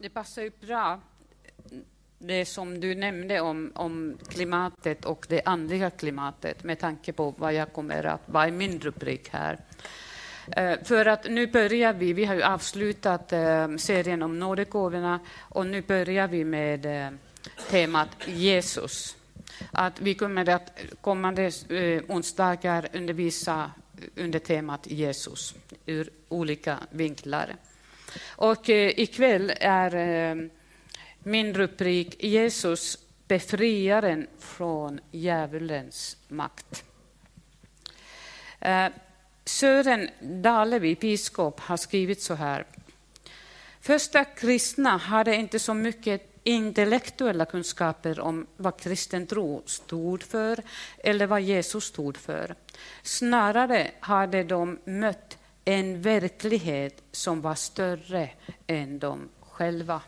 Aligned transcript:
Det 0.00 0.08
passar 0.08 0.42
ju 0.42 0.50
bra, 0.60 1.00
det 2.18 2.44
som 2.44 2.80
du 2.80 2.94
nämnde 2.94 3.40
om, 3.40 3.72
om 3.74 4.18
klimatet 4.28 5.04
och 5.04 5.26
det 5.28 5.42
andliga 5.44 5.90
klimatet 5.90 6.64
med 6.64 6.78
tanke 6.78 7.12
på 7.12 7.34
vad 7.38 7.54
jag 7.54 7.72
kommer 7.72 8.04
att 8.04 8.20
vara 8.26 8.48
i 8.48 8.50
min 8.50 8.80
rubrik 8.80 9.28
här. 9.28 9.58
Eh, 10.56 10.78
för 10.84 11.06
att 11.06 11.30
nu 11.30 11.46
börjar 11.46 11.92
vi, 11.92 12.12
vi 12.12 12.24
har 12.24 12.34
ju 12.34 12.42
avslutat 12.42 13.32
eh, 13.32 13.76
serien 13.76 14.22
om 14.22 14.38
nådegåvorna 14.38 15.20
och 15.38 15.66
nu 15.66 15.82
börjar 15.82 16.28
vi 16.28 16.44
med 16.44 16.86
eh, 16.86 17.10
temat 17.70 18.08
Jesus. 18.26 19.16
Att 19.70 20.00
vi 20.00 20.14
kommer 20.14 20.48
att 20.48 20.80
kommande 21.00 21.52
onsdagar 22.08 22.88
undervisa 22.92 23.70
under 24.16 24.38
temat 24.38 24.86
Jesus 24.86 25.54
ur 25.86 26.10
olika 26.28 26.78
vinklar. 26.90 27.56
Och 28.28 28.70
eh, 28.70 29.00
ikväll 29.00 29.52
är 29.60 29.94
eh, 29.94 30.48
min 31.18 31.54
rubrik 31.54 32.24
Jesus 32.24 32.98
befriaren 33.28 34.26
från 34.38 35.00
djävulens 35.10 36.16
makt. 36.28 36.84
Eh, 38.60 38.86
Sören 39.44 40.08
Dalevi, 40.20 40.94
biskop, 40.94 41.60
har 41.60 41.76
skrivit 41.76 42.22
så 42.22 42.34
här. 42.34 42.64
Första 43.80 44.24
kristna 44.24 44.96
hade 44.96 45.34
inte 45.34 45.58
så 45.58 45.74
mycket 45.74 46.40
intellektuella 46.44 47.44
kunskaper 47.44 48.20
om 48.20 48.46
vad 48.56 48.80
kristen 48.80 49.26
tro 49.26 49.62
stod 49.66 50.22
för 50.22 50.62
eller 50.98 51.26
vad 51.26 51.40
Jesus 51.40 51.84
stod 51.84 52.16
för. 52.16 52.54
Snarare 53.02 53.90
hade 54.00 54.44
de 54.44 54.78
mött 54.84 55.38
en 55.68 56.02
verklighet 56.02 57.02
som 57.12 57.40
var 57.40 57.54
större 57.54 58.30
än 58.66 58.98
de 58.98 59.28
själva. 59.40 60.02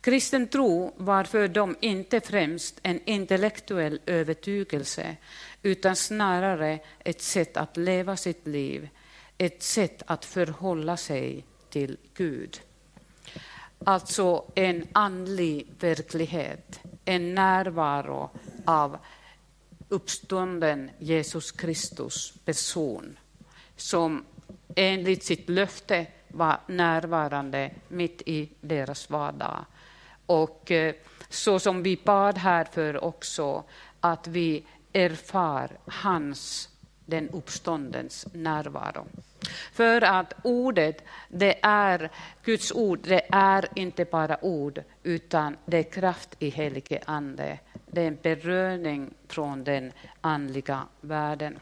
Kristen 0.00 0.48
tro 0.48 0.94
var 0.96 1.24
för 1.24 1.48
dem 1.48 1.76
inte 1.80 2.20
främst 2.20 2.80
en 2.82 3.00
intellektuell 3.04 4.00
övertygelse 4.06 5.16
utan 5.62 5.96
snarare 5.96 6.78
ett 6.98 7.22
sätt 7.22 7.56
att 7.56 7.76
leva 7.76 8.16
sitt 8.16 8.46
liv, 8.46 8.88
ett 9.38 9.62
sätt 9.62 10.02
att 10.06 10.24
förhålla 10.24 10.96
sig 10.96 11.44
till 11.70 11.96
Gud. 12.14 12.60
Alltså 13.84 14.44
en 14.54 14.86
andlig 14.92 15.72
verklighet, 15.80 16.80
en 17.04 17.34
närvaro 17.34 18.30
av 18.64 18.98
uppstånden 19.88 20.90
Jesus 20.98 21.52
Kristus 21.52 22.34
person 22.44 23.18
som 23.76 24.24
enligt 24.74 25.24
sitt 25.24 25.48
löfte 25.48 26.06
var 26.28 26.60
närvarande 26.66 27.70
mitt 27.88 28.22
i 28.26 28.48
deras 28.60 29.10
vardag. 29.10 29.64
Och 30.26 30.70
eh, 30.70 30.94
så 31.28 31.58
som 31.58 31.82
vi 31.82 32.00
bad 32.04 32.38
här 32.38 32.64
för 32.64 33.04
också, 33.04 33.64
att 34.00 34.26
vi 34.26 34.64
erfar 34.92 35.70
hans, 35.86 36.68
den 37.06 37.28
uppståndens 37.28 38.26
närvaro. 38.32 39.06
För 39.72 40.02
att 40.02 40.34
ordet, 40.42 41.04
det 41.28 41.58
är 41.62 42.10
Guds 42.44 42.72
ord, 42.72 43.00
det 43.02 43.26
är 43.32 43.68
inte 43.74 44.04
bara 44.04 44.44
ord, 44.44 44.82
utan 45.02 45.56
det 45.66 45.78
är 45.78 45.92
kraft 45.92 46.36
i 46.38 46.48
helige 46.48 47.02
Ande. 47.06 47.58
Det 47.86 48.02
är 48.02 48.08
en 48.08 48.18
beröring 48.22 49.14
från 49.28 49.64
den 49.64 49.92
andliga 50.20 50.82
världen. 51.00 51.58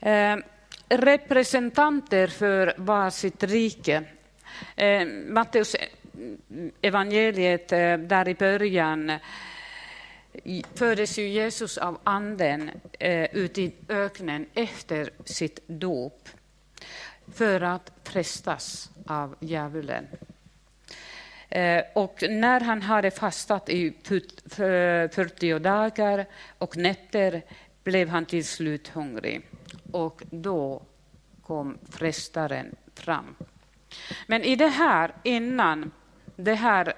Eh, 0.00 0.36
representanter 0.88 2.26
för 2.26 2.74
varsitt 2.76 3.42
rike. 3.42 4.02
Eh, 4.76 5.06
Matteus 5.06 5.76
evangeliet, 6.82 7.72
eh, 7.72 7.98
där 7.98 8.28
i 8.28 8.34
början 8.34 9.12
fördes 10.74 11.18
ju 11.18 11.28
Jesus 11.28 11.78
av 11.78 11.98
Anden 12.04 12.70
eh, 12.98 13.36
ut 13.36 13.58
i 13.58 13.74
öknen 13.88 14.46
efter 14.54 15.10
sitt 15.24 15.60
dop 15.66 16.28
för 17.34 17.60
att 17.60 17.92
frestas 18.04 18.90
av 19.06 19.36
djävulen. 19.40 20.06
Eh, 21.48 21.82
och 21.94 22.24
när 22.28 22.60
han 22.60 22.82
hade 22.82 23.10
fastat 23.10 23.68
i 23.68 23.92
40 24.50 25.58
dagar 25.58 26.26
och 26.58 26.76
nätter 26.76 27.42
blev 27.84 28.08
han 28.08 28.26
till 28.26 28.44
slut 28.44 28.88
hungrig. 28.88 29.42
Och 29.94 30.22
då 30.30 30.82
kom 31.42 31.78
frestaren 31.90 32.76
fram. 32.94 33.36
Men 34.26 34.42
i 34.42 34.56
det 34.56 34.68
här 34.68 35.14
innan, 35.22 35.90
det 36.36 36.54
här 36.54 36.94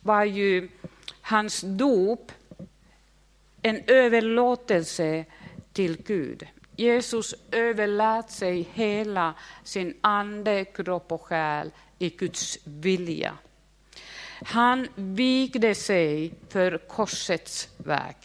var 0.00 0.24
ju 0.24 0.68
hans 1.20 1.60
dop 1.60 2.32
en 3.62 3.82
överlåtelse 3.86 5.24
till 5.72 6.02
Gud. 6.02 6.46
Jesus 6.76 7.34
överlät 7.50 8.30
sig 8.30 8.68
hela 8.72 9.34
sin 9.64 9.96
ande, 10.00 10.64
kropp 10.64 11.12
och 11.12 11.22
själ 11.22 11.70
i 11.98 12.10
Guds 12.10 12.58
vilja. 12.64 13.38
Han 14.44 14.88
vigde 14.94 15.74
sig 15.74 16.34
för 16.48 16.78
korsets 16.78 17.68
väg, 17.76 18.16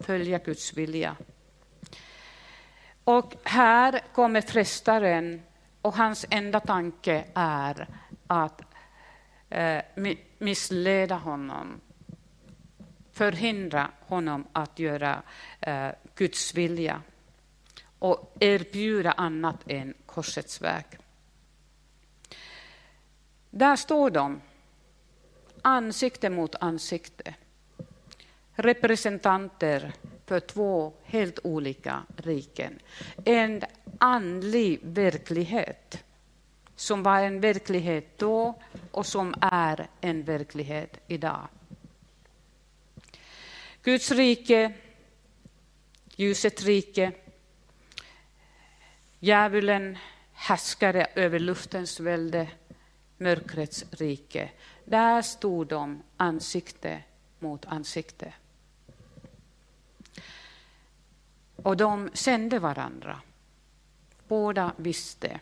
följa 0.00 0.38
Guds 0.38 0.76
vilja. 0.76 1.16
Och 3.08 3.34
här 3.44 4.00
kommer 4.12 4.40
frestaren 4.40 5.42
och 5.82 5.94
hans 5.94 6.26
enda 6.30 6.60
tanke 6.60 7.24
är 7.34 7.88
att 8.26 8.62
eh, 9.50 9.82
missleda 10.38 11.14
honom 11.14 11.80
förhindra 13.12 13.90
honom 14.00 14.46
att 14.52 14.78
göra 14.78 15.22
eh, 15.60 15.88
Guds 16.14 16.54
vilja 16.54 17.02
och 17.98 18.36
erbjuda 18.40 19.12
annat 19.12 19.56
än 19.66 19.94
korsets 20.06 20.60
väg. 20.60 20.84
Där 23.50 23.76
står 23.76 24.10
de, 24.10 24.40
ansikte 25.62 26.30
mot 26.30 26.54
ansikte. 26.54 27.34
Representanter 28.54 29.92
för 30.28 30.40
två 30.40 30.92
helt 31.04 31.38
olika 31.44 32.02
riken. 32.16 32.78
En 33.24 33.62
andlig 33.98 34.80
verklighet 34.82 36.04
som 36.76 37.02
var 37.02 37.20
en 37.20 37.40
verklighet 37.40 38.18
då 38.18 38.54
och 38.90 39.06
som 39.06 39.34
är 39.40 39.86
en 40.00 40.22
verklighet 40.22 41.00
idag. 41.06 41.48
Guds 43.82 44.10
rike, 44.10 44.72
ljusets 46.16 46.62
rike, 46.62 47.12
djävulen 49.18 49.98
härskare 50.32 51.06
över 51.14 51.38
luftens 51.38 52.00
välde, 52.00 52.48
mörkrets 53.16 53.84
rike. 53.90 54.50
Där 54.84 55.22
stod 55.22 55.66
de 55.66 56.02
ansikte 56.16 57.02
mot 57.38 57.66
ansikte. 57.66 58.32
Och 61.62 61.76
de 61.76 62.10
kände 62.14 62.58
varandra. 62.58 63.20
Båda 64.28 64.72
visste 64.76 65.40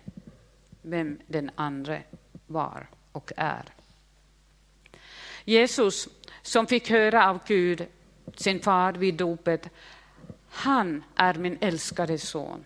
vem 0.83 1.19
den 1.27 1.51
andra 1.55 1.99
var 2.47 2.87
och 3.13 3.33
är. 3.37 3.65
Jesus, 5.45 6.09
som 6.43 6.67
fick 6.67 6.91
höra 6.91 7.31
av 7.31 7.41
Gud 7.47 7.87
sin 8.35 8.61
far 8.61 8.93
vid 8.93 9.15
dopet. 9.15 9.71
Han 10.49 11.05
är 11.17 11.35
min 11.35 11.59
älskade 11.61 12.19
son. 12.19 12.65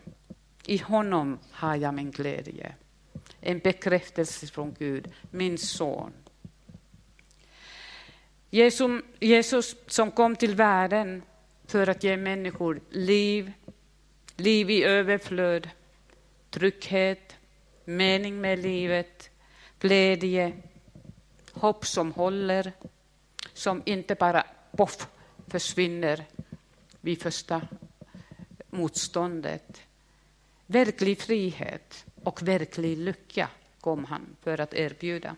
I 0.67 0.79
honom 0.79 1.38
har 1.50 1.76
jag 1.76 1.94
min 1.94 2.11
glädje. 2.11 2.75
En 3.41 3.58
bekräftelse 3.58 4.46
från 4.46 4.75
Gud, 4.79 5.12
min 5.31 5.58
son. 5.58 6.12
Jesus 9.20 9.76
som 9.87 10.11
kom 10.11 10.37
till 10.37 10.55
världen 10.55 11.23
för 11.70 11.87
att 11.87 12.05
ge 12.05 12.17
människor 12.17 12.81
liv, 12.90 13.52
liv 14.37 14.70
i 14.70 14.84
överflöd, 14.84 15.70
trygghet, 16.50 17.37
mening 17.84 18.40
med 18.40 18.58
livet, 18.58 19.31
glädje, 19.81 20.52
hopp 21.52 21.87
som 21.87 22.12
håller, 22.12 22.72
som 23.52 23.82
inte 23.87 24.14
bara 24.14 24.46
poff 24.76 25.08
försvinner 25.49 26.25
vid 27.00 27.22
första 27.22 27.62
motståndet. 28.70 29.82
Verklig 30.67 31.20
frihet 31.20 32.05
och 32.22 32.43
verklig 32.43 32.99
lycka 32.99 33.49
kom 33.81 34.05
han 34.05 34.37
för 34.43 34.61
att 34.61 34.75
erbjuda. 34.75 35.37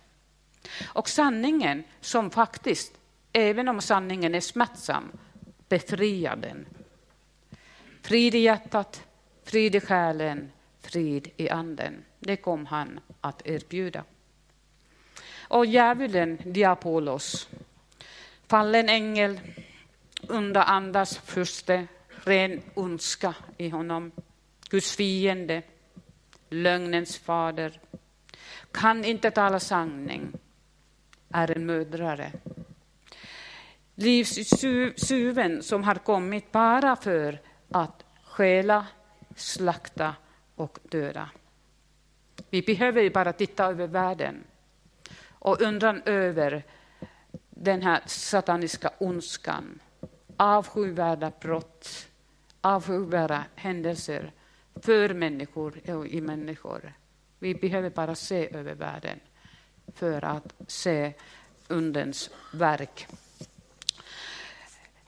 Och 0.84 1.08
sanningen 1.08 1.84
som 2.00 2.30
faktiskt, 2.30 2.92
även 3.32 3.68
om 3.68 3.80
sanningen 3.80 4.34
är 4.34 4.40
smärtsam, 4.40 5.12
Befria 5.72 6.36
den. 6.36 6.66
Frid 8.02 8.34
i 8.34 8.38
hjärtat, 8.38 9.06
frid 9.44 9.74
i 9.74 9.80
själen, 9.80 10.52
frid 10.80 11.30
i 11.36 11.50
anden. 11.50 12.04
Det 12.18 12.36
kom 12.36 12.66
han 12.66 13.00
att 13.20 13.46
erbjuda. 13.46 14.04
Och 15.48 15.66
djävulen, 15.66 16.38
Diapolos, 16.44 17.48
fallen 18.46 18.88
ängel, 18.88 19.40
onda 20.28 20.62
andas 20.62 21.18
furste, 21.18 21.86
ren 22.24 22.62
ondska 22.74 23.34
i 23.56 23.68
honom, 23.68 24.12
Guds 24.70 24.96
fiende, 24.96 25.62
lögnens 26.50 27.18
fader, 27.18 27.80
kan 28.72 29.04
inte 29.04 29.30
tala 29.30 29.60
sanning, 29.60 30.32
är 31.30 31.56
en 31.56 31.66
mödrare. 31.66 32.32
Livsuven 33.94 35.62
som 35.62 35.84
har 35.84 35.94
kommit 35.94 36.52
bara 36.52 36.96
för 36.96 37.40
att 37.70 38.04
stjäla, 38.24 38.86
slakta 39.36 40.14
och 40.54 40.78
döda. 40.82 41.30
Vi 42.50 42.62
behöver 42.62 43.02
ju 43.02 43.10
bara 43.10 43.32
titta 43.32 43.66
över 43.66 43.86
världen 43.86 44.44
och 45.30 45.60
undran 45.60 46.02
över 46.06 46.64
den 47.50 47.82
här 47.82 48.02
sataniska 48.06 48.90
ondskan, 48.98 49.80
avskyvärda 50.36 51.32
brott, 51.40 52.08
avskyvärda 52.60 53.44
händelser 53.54 54.32
för 54.74 55.14
människor 55.14 55.90
och 55.90 56.06
i 56.06 56.20
människor. 56.20 56.92
Vi 57.38 57.54
behöver 57.54 57.90
bara 57.90 58.14
se 58.14 58.56
över 58.56 58.74
världen 58.74 59.20
för 59.94 60.24
att 60.24 60.54
se 60.66 61.12
undens 61.68 62.30
verk. 62.54 63.06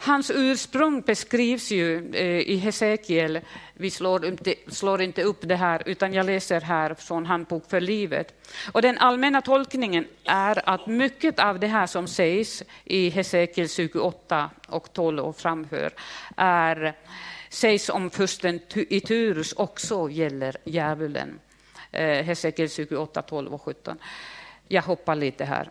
Hans 0.07 0.31
ursprung 0.31 1.01
beskrivs 1.01 1.71
ju 1.71 2.15
eh, 2.15 2.41
i 2.41 2.57
Hesekiel. 2.57 3.41
Vi 3.75 3.91
slår 3.91 4.25
inte, 4.27 4.55
slår 4.69 5.03
inte 5.03 5.23
upp 5.23 5.39
det 5.41 5.57
här, 5.57 5.83
utan 5.87 6.15
jag 6.15 6.27
läser 6.27 6.61
här 6.61 6.95
från 6.95 7.27
Handbok 7.27 7.71
för 7.71 7.81
livet. 7.81 8.47
Och 8.73 8.83
den 8.83 8.99
allmänna 8.99 9.43
tolkningen 9.43 10.07
är 10.25 10.69
att 10.69 10.87
mycket 10.87 11.39
av 11.39 11.61
det 11.61 11.67
här 11.67 11.87
som 11.87 12.07
sägs 12.07 12.63
i 12.85 13.09
Hesekiel 13.09 13.69
28 13.69 14.51
och 14.69 14.93
12 14.93 15.25
och 15.25 15.37
framför 15.37 15.93
är, 16.37 16.95
sägs 17.49 17.89
om 17.89 18.11
fursten 18.11 18.61
i 18.75 19.01
Tyrus 19.01 19.53
också 19.53 20.11
gäller 20.11 20.57
djävulen. 20.65 21.39
Eh, 21.93 22.25
Hesekiel 22.25 22.71
28, 22.71 23.23
12 23.23 23.55
och 23.55 23.63
17. 23.63 23.99
Jag 24.69 24.83
hoppar 24.83 25.15
lite 25.15 25.45
här. 25.45 25.71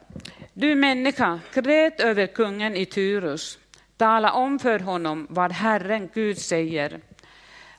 Du 0.54 0.76
människa, 0.76 1.40
grät 1.54 2.00
över 2.00 2.28
kungen 2.28 2.76
i 2.76 2.86
Tyrus 2.86 3.60
Tala 3.98 4.32
om 4.32 4.60
för 4.60 4.80
honom 4.80 5.28
vad 5.30 5.52
Herren 5.52 6.10
Gud 6.14 6.38
säger. 6.38 7.02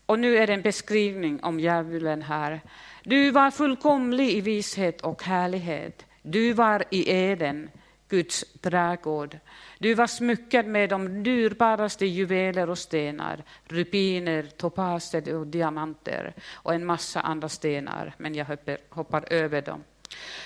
Och 0.06 0.18
nu 0.18 0.36
är 0.36 0.46
det 0.46 0.52
en 0.52 0.62
beskrivning 0.62 1.42
om 1.42 1.60
djävulen 1.60 2.22
här. 2.22 2.60
Du 3.04 3.30
var 3.30 3.50
fullkomlig 3.50 4.30
i 4.30 4.40
vishet 4.40 5.00
och 5.00 5.22
härlighet. 5.22 6.06
Du 6.22 6.52
var 6.52 6.84
i 6.90 7.10
Eden, 7.10 7.70
Guds 8.08 8.44
trädgård. 8.60 9.38
Du 9.78 9.94
var 9.94 10.06
smyckad 10.06 10.66
med 10.66 10.90
de 10.90 11.22
dyrbaraste 11.22 12.06
juveler 12.06 12.70
och 12.70 12.78
stenar, 12.78 13.44
rubiner, 13.68 14.42
topaser 14.42 15.34
och 15.34 15.46
diamanter 15.46 16.34
och 16.52 16.74
en 16.74 16.84
massa 16.84 17.20
andra 17.20 17.48
stenar, 17.48 18.14
men 18.18 18.34
jag 18.34 18.44
hoppar, 18.44 18.78
hoppar 18.88 19.32
över 19.32 19.62
dem. 19.62 19.84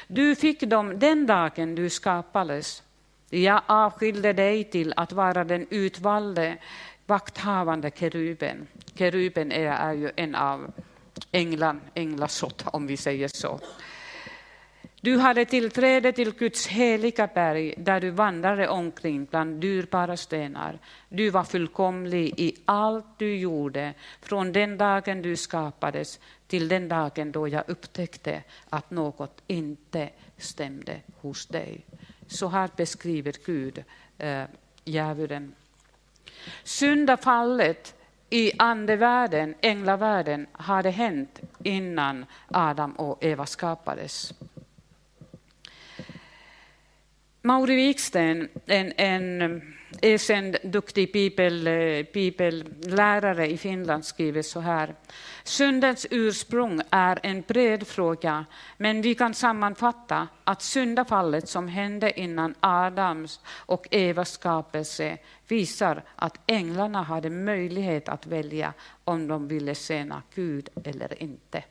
Du 0.07 0.35
fick 0.35 0.61
dem 0.61 0.99
den 0.99 1.27
dagen 1.27 1.75
du 1.75 1.91
skapades 1.91 2.83
jag 3.31 3.63
avskilde 3.67 4.33
dig 4.33 4.65
till 4.65 4.93
att 4.97 5.13
vara 5.13 5.45
den 5.45 5.67
utvalde 5.71 6.57
vakthavande 7.07 7.91
keruben. 7.95 8.67
Keruben 8.95 9.53
är, 9.53 9.67
är 9.67 9.93
ju 9.93 10.11
en 10.17 10.35
av 10.35 10.73
änglan, 11.33 11.81
änglasort, 11.95 12.63
om 12.65 12.87
vi 12.87 12.97
säger 12.97 13.29
så. 13.29 13.61
Du 15.01 15.19
hade 15.19 15.45
tillträde 15.45 16.13
till 16.13 16.33
Guds 16.33 16.67
heliga 16.67 17.27
berg 17.35 17.75
där 17.79 18.01
du 18.01 18.11
vandrade 18.11 18.69
omkring 18.69 19.25
bland 19.25 19.61
dyrbara 19.61 20.17
stenar. 20.17 20.79
Du 21.09 21.31
var 21.31 21.45
fullkomlig 21.45 22.35
i 22.37 22.57
allt 22.65 23.19
du 23.19 23.37
gjorde 23.37 23.95
från 24.23 24.53
den 24.53 24.79
dagen 24.79 25.23
du 25.23 25.37
skapades 25.37 26.21
till 26.47 26.69
den 26.69 26.89
dagen 26.89 27.33
då 27.33 27.49
jag 27.49 27.65
upptäckte 27.67 28.43
att 28.69 28.91
något 28.91 29.43
inte 29.47 30.11
stämde 30.37 31.01
hos 31.21 31.47
dig. 31.47 31.85
Så 32.29 32.49
här 32.49 32.71
beskriver 32.77 33.35
Gud 33.45 33.85
eh, 34.19 34.45
djävulen. 34.85 35.55
Syndafallet 36.63 37.95
i 38.31 38.53
andevärlden, 38.59 39.55
änglavärlden, 39.61 40.47
hade 40.53 40.91
hänt 40.91 41.41
innan 41.65 42.27
Adam 42.49 42.93
och 42.93 43.25
Eva 43.25 43.47
skapades. 43.47 44.35
Mauri 47.43 47.77
Wiksten, 47.77 48.49
en, 48.67 48.93
en 48.97 49.63
Eh, 49.91 50.13
erkänd 50.13 50.57
duktig 50.63 51.13
bibel, 51.13 51.65
bibellärare 52.13 53.45
eh, 53.47 53.53
i 53.53 53.59
Finland, 53.59 54.05
skriver 54.05 54.43
så 54.43 54.61
här. 54.61 54.95
Syndens 55.45 56.07
ursprung 56.11 56.81
är 56.91 57.19
en 57.23 57.41
bred 57.41 57.87
fråga, 57.87 58.47
men 58.77 59.03
vi 59.03 59.15
kan 59.15 59.35
sammanfatta 59.35 60.29
att 60.45 60.63
syndafallet 60.63 61.49
som 61.49 61.69
hände 61.69 62.21
innan 62.21 62.55
Adams 62.61 63.41
och 63.49 63.89
Evas 63.91 64.33
skapelse 64.33 65.19
visar 65.49 66.03
att 66.17 66.41
änglarna 66.47 67.03
hade 67.03 67.31
möjlighet 67.31 68.09
att 68.09 68.27
välja 68.27 68.73
om 69.05 69.29
de 69.29 69.49
ville 69.49 69.75
tjäna 69.75 70.23
Gud 70.35 70.69
eller 70.85 71.23
inte. 71.23 71.65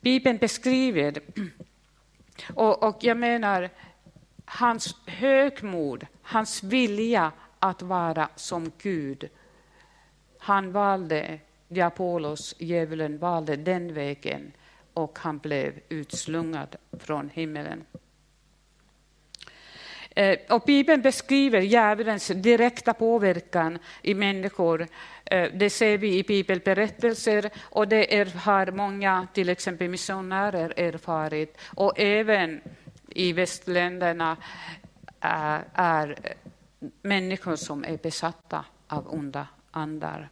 Bibeln 0.00 0.38
beskriver, 0.38 1.20
och, 2.54 2.82
och 2.82 2.96
jag 3.00 3.16
menar 3.16 3.70
hans 4.44 4.96
högmod, 5.06 6.06
hans 6.22 6.62
vilja 6.62 7.32
att 7.58 7.82
vara 7.82 8.28
som 8.36 8.72
Gud. 8.78 9.28
Han 10.38 10.72
valde, 10.72 11.38
Diapolos, 11.68 12.54
djävulen, 12.58 13.18
valde 13.18 13.56
den 13.56 13.94
vägen 13.94 14.52
och 14.94 15.18
han 15.18 15.38
blev 15.38 15.80
utslungad 15.88 16.76
från 16.92 17.30
himmelen. 17.30 17.84
Eh, 20.20 20.38
och 20.48 20.62
Bibeln 20.66 21.02
beskriver 21.02 21.60
djävulens 21.60 22.26
direkta 22.26 22.94
påverkan 22.94 23.78
i 24.02 24.14
människor. 24.14 24.86
Eh, 25.24 25.50
det 25.54 25.70
ser 25.70 25.98
vi 25.98 26.18
i 26.18 26.22
bibelberättelser 26.22 27.50
och 27.62 27.88
det 27.88 28.16
är, 28.16 28.26
har 28.26 28.70
många, 28.70 29.26
till 29.34 29.48
exempel 29.48 29.88
missionärer, 29.88 30.72
erfarit. 30.76 31.58
Och 31.74 31.98
även 31.98 32.60
i 33.08 33.32
västländerna 33.32 34.36
är, 35.20 35.64
är 35.74 36.34
människor 37.02 37.56
som 37.56 37.84
är 37.84 37.96
besatta 37.96 38.64
av 38.88 39.14
onda 39.14 39.46
andar. 39.70 40.28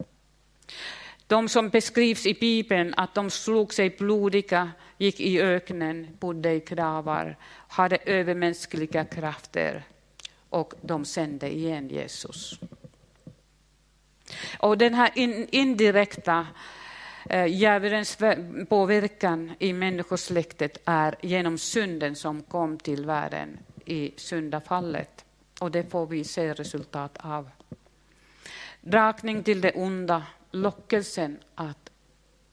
De 1.26 1.49
som 1.49 1.68
beskrivs 1.68 2.26
i 2.26 2.35
Bibeln, 2.35 2.95
att 2.97 3.14
de 3.14 3.30
slog 3.30 3.75
sig 3.75 3.90
blodiga, 3.90 4.71
gick 4.99 5.21
i 5.21 5.40
öknen, 5.40 6.16
bodde 6.21 6.52
i 6.52 6.61
gravar, 6.61 7.37
hade 7.68 7.96
övermänskliga 7.96 9.04
krafter 9.04 9.84
och 10.48 10.75
de 10.82 11.04
sände 11.04 11.54
igen 11.54 11.88
Jesus. 11.88 12.60
Och 14.58 14.78
den 14.78 14.94
här 14.94 15.10
indirekta 15.54 16.46
eh, 17.30 17.46
djävulens 17.46 18.18
påverkan 18.68 19.52
i 19.58 19.72
människosläktet 19.72 20.78
är 20.84 21.14
genom 21.22 21.58
synden 21.58 22.16
som 22.16 22.42
kom 22.42 22.78
till 22.78 23.06
världen 23.06 23.58
i 23.84 24.12
syndafallet. 24.16 25.25
Och 25.60 25.70
det 25.70 25.90
får 25.90 26.06
vi 26.06 26.25
se 26.25 26.52
resultat 26.52 27.18
av. 27.20 27.50
Dragning 28.80 29.42
till 29.42 29.60
det 29.60 29.72
onda, 29.72 30.26
lockelsen 30.50 31.38
att 31.54 31.90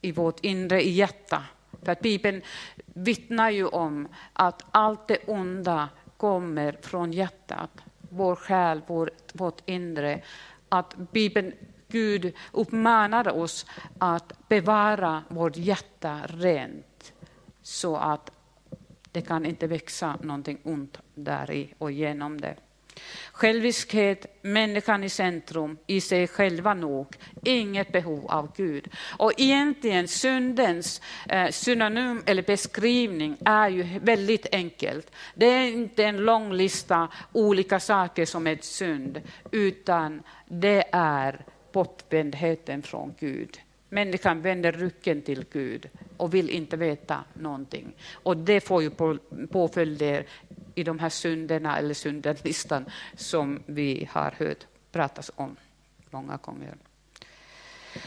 i 0.01 0.11
vårt 0.11 0.45
inre 0.45 0.81
hjärta. 0.81 1.43
För 1.85 1.91
att 1.91 2.01
Bibeln 2.01 2.41
vittnar 2.85 3.49
ju 3.49 3.65
om 3.65 4.07
att 4.33 4.63
allt 4.71 5.07
det 5.07 5.17
onda 5.27 5.89
kommer 6.17 6.77
från 6.81 7.11
hjärtat, 7.11 7.71
vår 8.09 8.35
själ, 8.35 8.81
vår, 8.87 9.09
vårt 9.33 9.61
inre. 9.65 10.21
Att 10.69 10.95
Bibeln, 10.95 11.53
Gud 11.87 12.33
uppmanar 12.51 13.27
oss 13.27 13.65
att 13.99 14.47
bevara 14.47 15.23
vårt 15.27 15.57
hjärta 15.57 16.19
rent 16.27 17.13
så 17.61 17.95
att 17.95 18.31
det 19.11 19.21
kan 19.21 19.45
inte 19.45 19.67
växa 19.67 20.17
någonting 20.21 20.59
ont 20.63 20.99
där 21.13 21.51
i 21.51 21.73
och 21.77 21.91
genom 21.91 22.41
det. 22.41 22.55
Själviskhet, 23.31 24.25
människan 24.41 25.03
i 25.03 25.09
centrum, 25.09 25.77
i 25.87 26.01
sig 26.01 26.27
själva 26.27 26.73
nog, 26.73 27.07
inget 27.43 27.91
behov 27.91 28.27
av 28.27 28.51
Gud. 28.55 28.87
Och 29.17 29.31
egentligen 29.37 30.07
syndens 30.07 31.01
eh, 31.29 31.49
synonym 31.49 32.23
eller 32.25 32.43
beskrivning 32.43 33.37
är 33.45 33.69
ju 33.69 33.99
väldigt 33.99 34.47
enkelt. 34.51 35.11
Det 35.35 35.45
är 35.45 35.67
inte 35.67 36.03
en 36.03 36.17
lång 36.17 36.53
lista 36.53 37.07
olika 37.31 37.79
saker 37.79 38.25
som 38.25 38.47
är 38.47 38.57
synd, 38.61 39.21
utan 39.51 40.23
det 40.45 40.83
är 40.91 41.45
bortvändheten 41.71 42.81
från 42.81 43.13
Gud. 43.19 43.59
Människan 43.89 44.41
vänder 44.41 44.71
ryggen 44.71 45.21
till 45.21 45.45
Gud 45.51 45.89
och 46.17 46.33
vill 46.33 46.49
inte 46.49 46.77
veta 46.77 47.23
någonting. 47.33 47.95
Och 48.13 48.37
det 48.37 48.61
får 48.61 48.83
ju 48.83 48.91
påföljder 49.51 50.25
i 50.75 50.83
de 50.83 50.99
här 50.99 51.09
synderna 51.09 51.77
eller 51.77 51.93
syndenlistan 51.93 52.85
som 53.15 53.63
vi 53.65 54.09
har 54.11 54.31
hört 54.31 54.67
pratas 54.91 55.31
om 55.35 55.55
många 56.09 56.37
gånger. 56.37 56.75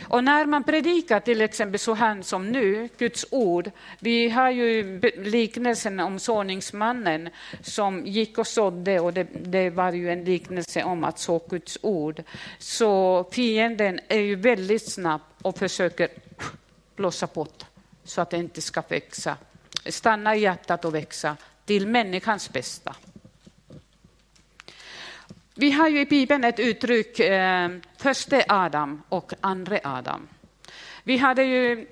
Och 0.09 0.25
när 0.25 0.47
man 0.47 0.64
predikar 0.64 1.21
till 1.21 1.40
exempel 1.40 1.78
så 1.78 1.95
här 1.95 2.23
som 2.23 2.50
nu, 2.50 2.88
Guds 2.99 3.26
ord, 3.30 3.71
vi 3.99 4.28
har 4.28 4.50
ju 4.50 5.00
liknelsen 5.16 6.00
om 6.00 6.18
såningsmannen 6.18 7.28
som 7.62 8.07
gick 8.07 8.38
och 8.38 8.47
sådde 8.47 9.00
och 9.00 9.12
det, 9.12 9.26
det, 9.42 9.71
var 9.71 9.92
ju 9.92 10.11
en 10.11 10.25
liknelse 10.25 10.83
om 10.83 11.04
att 11.04 11.18
så 11.18 11.42
Guds 11.49 11.78
ord. 11.83 12.23
Så 12.59 13.25
fienden 13.33 14.00
är 14.09 14.21
ju 14.21 14.35
väldigt 14.35 14.92
snabb 14.92 15.21
och 15.42 15.59
försöker 15.59 16.09
blåsa 16.97 17.26
bort 17.26 17.64
så 18.04 18.21
att 18.21 18.30
det 18.30 18.37
inte 18.37 18.61
ska 18.61 18.83
växa, 18.88 19.37
stanna 19.87 20.37
i 20.37 20.40
hjärtat 20.40 20.85
och 20.85 20.95
växa 20.95 21.37
till 21.64 21.87
människans 21.87 22.52
bästa. 22.52 22.97
Vi 25.60 25.70
har 25.70 25.88
ju 25.88 26.00
i 26.00 26.06
Bibeln 26.06 26.44
ett 26.44 26.60
uttryck, 26.60 27.20
eh, 27.20 27.70
första 27.96 28.42
Adam 28.48 29.02
och 29.08 29.32
andra 29.40 29.78
Adam. 29.82 30.28
Vi 31.04 31.16
hade 31.16 31.44
ju, 31.44 31.86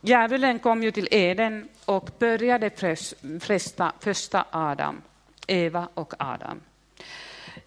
djävulen 0.00 0.58
kom 0.58 0.82
ju 0.82 0.90
till 0.90 1.08
Eden 1.10 1.68
och 1.84 2.10
började 2.18 2.70
fresta 3.40 3.92
första 4.00 4.44
Adam, 4.50 5.02
Eva 5.46 5.88
och 5.94 6.14
Adam. 6.18 6.60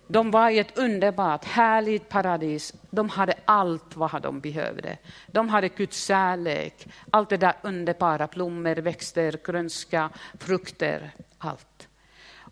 De 0.07 0.31
var 0.31 0.50
i 0.50 0.59
ett 0.59 0.77
underbart, 0.77 1.45
härligt 1.45 2.09
paradis. 2.09 2.73
De 2.89 3.09
hade 3.09 3.33
allt 3.45 3.95
vad 3.95 4.21
de 4.21 4.39
behövde. 4.39 4.97
De 5.27 5.50
hade 5.50 5.69
Guds 5.69 6.05
kärlek, 6.05 6.88
allt 7.11 7.29
det 7.29 7.38
där 7.38 7.53
underbara, 7.61 8.27
blommor, 8.27 8.75
växter, 8.75 9.39
grönska, 9.45 10.09
frukter, 10.39 11.11
allt. 11.38 11.88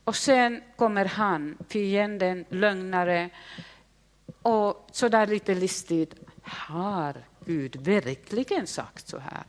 Och 0.10 0.16
sen 0.16 0.62
kommer 0.76 1.06
han, 1.06 1.58
fienden, 1.68 2.46
lögnare, 2.50 3.30
och 4.42 4.88
så 4.92 5.10
där 5.10 5.28
lite 5.28 5.56
listigt, 5.56 6.16
har 6.44 7.24
Gud 7.46 7.76
verkligen 7.76 8.68
sagt 8.68 9.08
så 9.08 9.18
här? 9.18 9.44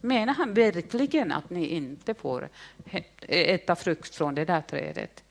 Menar 0.00 0.34
han 0.34 0.54
verkligen 0.54 1.32
att 1.32 1.50
ni 1.50 1.66
inte 1.66 2.14
får 2.14 2.48
äta 3.28 3.76
frukt 3.76 4.14
från 4.14 4.34
det 4.34 4.44
där 4.44 4.60
trädet? 4.60 5.24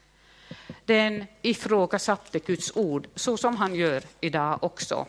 Den 0.86 1.26
ifrågasatte 1.42 2.40
Guds 2.40 2.78
ord, 2.78 3.08
så 3.16 3.38
som 3.38 3.56
han 3.56 3.76
gör 3.76 4.04
idag 4.22 4.64
också. 4.64 5.08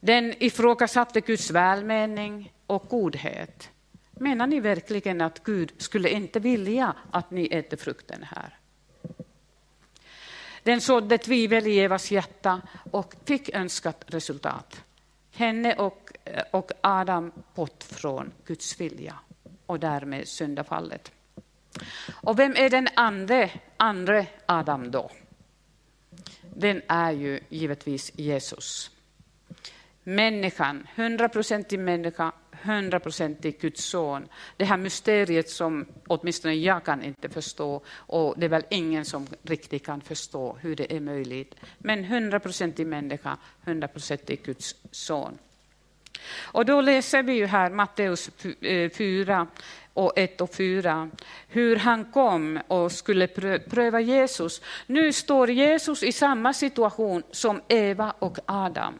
Den 0.00 0.34
ifrågasatte 0.38 1.20
Guds 1.20 1.50
välmening 1.50 2.52
och 2.66 2.86
godhet. 2.88 3.70
Menar 4.16 4.46
ni 4.46 4.60
verkligen 4.60 5.20
att 5.20 5.44
Gud 5.44 5.72
skulle 5.78 6.08
inte 6.08 6.40
vilja 6.40 6.94
att 7.10 7.30
ni 7.30 7.46
äter 7.46 7.76
frukten 7.76 8.22
här? 8.22 8.58
Den 10.62 10.80
sådde 10.80 11.18
tvivel 11.18 11.66
i 11.66 11.78
Evas 11.78 12.10
hjärta 12.10 12.60
och 12.90 13.14
fick 13.24 13.54
önskat 13.54 14.04
resultat. 14.06 14.84
Henne 15.32 15.74
och, 15.74 16.12
eh, 16.24 16.42
och 16.50 16.70
Adam 16.80 17.32
bort 17.54 17.82
från 17.82 18.32
Guds 18.44 18.80
vilja 18.80 19.18
och 19.66 19.80
därmed 19.80 20.28
syndafallet. 20.28 21.12
Och 22.12 22.38
vem 22.38 22.52
är 22.56 22.70
den 22.70 22.88
andre, 22.96 23.50
andre 23.76 24.26
Adam 24.46 24.90
då? 24.90 25.10
Den 26.56 26.82
är 26.88 27.12
ju 27.12 27.40
givetvis 27.48 28.12
Jesus. 28.14 28.90
Människan, 30.02 30.86
hundraprocentig 30.94 31.78
människa, 31.78 32.32
hundraprocentig 32.64 33.60
Guds 33.60 33.84
son. 33.84 34.28
Det 34.56 34.64
här 34.64 34.76
mysteriet 34.76 35.50
som 35.50 35.86
åtminstone 36.06 36.54
jag 36.54 36.84
kan 36.84 37.02
inte 37.02 37.28
förstå 37.28 37.82
och 37.90 38.34
det 38.38 38.46
är 38.46 38.50
väl 38.50 38.64
ingen 38.70 39.04
som 39.04 39.26
riktigt 39.42 39.86
kan 39.86 40.00
förstå 40.00 40.56
hur 40.60 40.76
det 40.76 40.96
är 40.96 41.00
möjligt. 41.00 41.54
Men 41.78 42.04
hundraprocentig 42.04 42.86
människa, 42.86 43.36
hundraprocentig 43.64 44.42
Guds 44.44 44.76
son. 44.90 45.38
Och 46.42 46.64
då 46.64 46.80
läser 46.80 47.22
vi 47.22 47.32
ju 47.32 47.46
här 47.46 47.70
Matteus 47.70 48.30
4 48.96 49.40
eh, 49.40 49.46
och 49.92 50.12
1 50.18 50.40
och 50.40 50.54
4, 50.54 51.10
hur 51.48 51.76
han 51.76 52.04
kom 52.04 52.60
och 52.68 52.92
skulle 52.92 53.26
pröva 53.58 54.00
Jesus. 54.00 54.62
Nu 54.86 55.12
står 55.12 55.50
Jesus 55.50 56.02
i 56.02 56.12
samma 56.12 56.52
situation 56.52 57.22
som 57.30 57.60
Eva 57.68 58.14
och 58.18 58.38
Adam. 58.46 58.94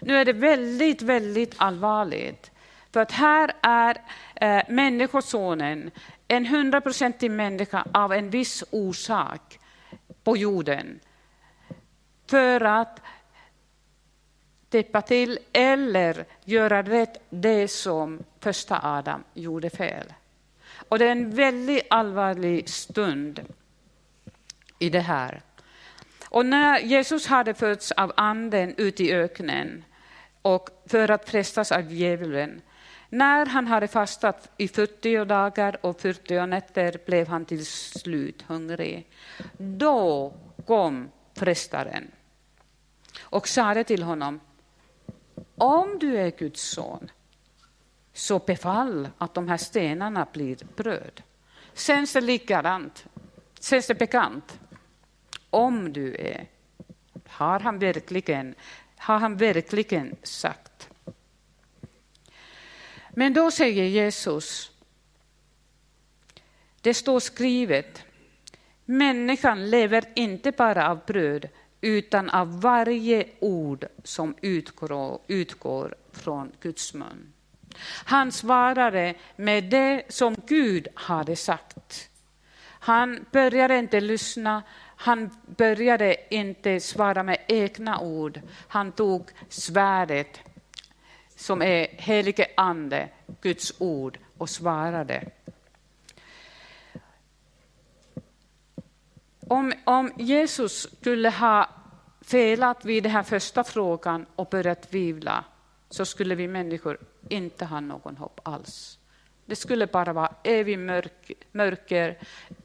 Nu 0.00 0.16
är 0.16 0.24
det 0.24 0.32
väldigt, 0.32 1.02
väldigt 1.02 1.54
allvarligt. 1.56 2.49
För 2.92 3.00
att 3.00 3.12
här 3.12 3.52
är 3.62 3.96
eh, 4.34 4.62
Människosonen 4.68 5.90
en 6.28 6.46
hundraprocentig 6.46 7.30
människa 7.30 7.84
av 7.92 8.12
en 8.12 8.30
viss 8.30 8.64
orsak 8.70 9.58
på 10.24 10.36
jorden. 10.36 11.00
För 12.30 12.60
att 12.60 13.00
täppa 14.70 15.02
till 15.02 15.38
eller 15.52 16.24
göra 16.44 16.82
rätt 16.82 17.22
det 17.30 17.68
som 17.68 18.22
första 18.40 18.80
Adam 18.82 19.24
gjorde 19.34 19.70
fel. 19.70 20.12
Och 20.88 20.98
det 20.98 21.06
är 21.06 21.12
en 21.12 21.30
väldigt 21.30 21.86
allvarlig 21.90 22.68
stund 22.68 23.40
i 24.78 24.90
det 24.90 25.00
här. 25.00 25.42
Och 26.24 26.46
när 26.46 26.78
Jesus 26.78 27.26
hade 27.26 27.54
fötts 27.54 27.92
av 27.92 28.12
anden 28.16 28.74
ut 28.76 29.00
i 29.00 29.12
öknen 29.12 29.84
och 30.42 30.68
för 30.86 31.10
att 31.10 31.28
frestas 31.28 31.72
av 31.72 31.92
djävulen, 31.92 32.62
när 33.10 33.46
han 33.46 33.66
hade 33.66 33.88
fastat 33.88 34.50
i 34.56 34.68
40 34.68 35.24
dagar 35.24 35.76
och 35.86 36.00
40 36.00 36.46
nätter 36.46 37.00
blev 37.06 37.28
han 37.28 37.44
till 37.44 37.66
slut 37.66 38.42
hungrig. 38.42 39.10
Då 39.58 40.32
kom 40.66 41.10
frestaren 41.34 42.10
och 43.20 43.48
sade 43.48 43.84
till 43.84 44.02
honom, 44.02 44.40
om 45.56 45.98
du 45.98 46.18
är 46.18 46.30
Guds 46.30 46.62
son, 46.62 47.10
så 48.12 48.38
befall 48.38 49.08
att 49.18 49.34
de 49.34 49.48
här 49.48 49.56
stenarna 49.56 50.26
blir 50.32 50.58
bröd. 50.76 51.22
Känns 51.74 52.12
det 52.12 52.20
likadant? 52.20 53.06
Känns 53.60 53.86
det 53.86 53.94
bekant? 53.94 54.60
Om 55.50 55.92
du 55.92 56.14
är. 56.14 56.46
Har 57.26 57.60
han 57.60 57.78
verkligen, 57.78 58.54
har 58.96 59.18
han 59.18 59.36
verkligen 59.36 60.16
sagt? 60.22 60.69
Men 63.20 63.32
då 63.32 63.50
säger 63.50 63.84
Jesus, 63.84 64.70
det 66.80 66.94
står 66.94 67.20
skrivet, 67.20 68.02
människan 68.84 69.70
lever 69.70 70.04
inte 70.14 70.52
bara 70.52 70.90
av 70.90 71.00
bröd 71.06 71.48
utan 71.80 72.30
av 72.30 72.60
varje 72.60 73.26
ord 73.40 73.86
som 74.04 74.34
utgår, 74.40 75.18
utgår 75.26 75.94
från 76.12 76.52
Guds 76.60 76.94
mun. 76.94 77.32
Han 78.04 78.32
svarade 78.32 79.14
med 79.36 79.64
det 79.64 80.02
som 80.08 80.36
Gud 80.46 80.88
hade 80.94 81.36
sagt. 81.36 82.08
Han 82.64 83.26
började 83.32 83.78
inte 83.78 84.00
lyssna, 84.00 84.62
han 84.96 85.30
började 85.56 86.16
inte 86.34 86.80
svara 86.80 87.22
med 87.22 87.38
egna 87.48 88.00
ord. 88.00 88.40
Han 88.68 88.92
tog 88.92 89.30
svärdet 89.48 90.40
som 91.40 91.62
är 91.62 91.86
helige 91.90 92.46
ande, 92.56 93.08
Guds 93.40 93.72
ord, 93.78 94.18
och 94.38 94.50
svarade. 94.50 95.30
Om, 99.40 99.72
om 99.84 100.12
Jesus 100.18 100.88
skulle 101.00 101.30
ha 101.30 101.68
felat 102.20 102.84
vid 102.84 103.02
den 103.02 103.12
här 103.12 103.22
första 103.22 103.64
frågan 103.64 104.26
och 104.36 104.48
börjat 104.48 104.90
tvivla, 104.90 105.44
så 105.90 106.04
skulle 106.04 106.34
vi 106.34 106.48
människor 106.48 106.98
inte 107.28 107.64
ha 107.64 107.80
någon 107.80 108.16
hopp 108.16 108.40
alls. 108.42 108.98
Det 109.46 109.56
skulle 109.56 109.86
bara 109.86 110.12
vara 110.12 110.34
evig 110.44 110.78
mörk, 110.78 111.32
mörker, 111.52 112.18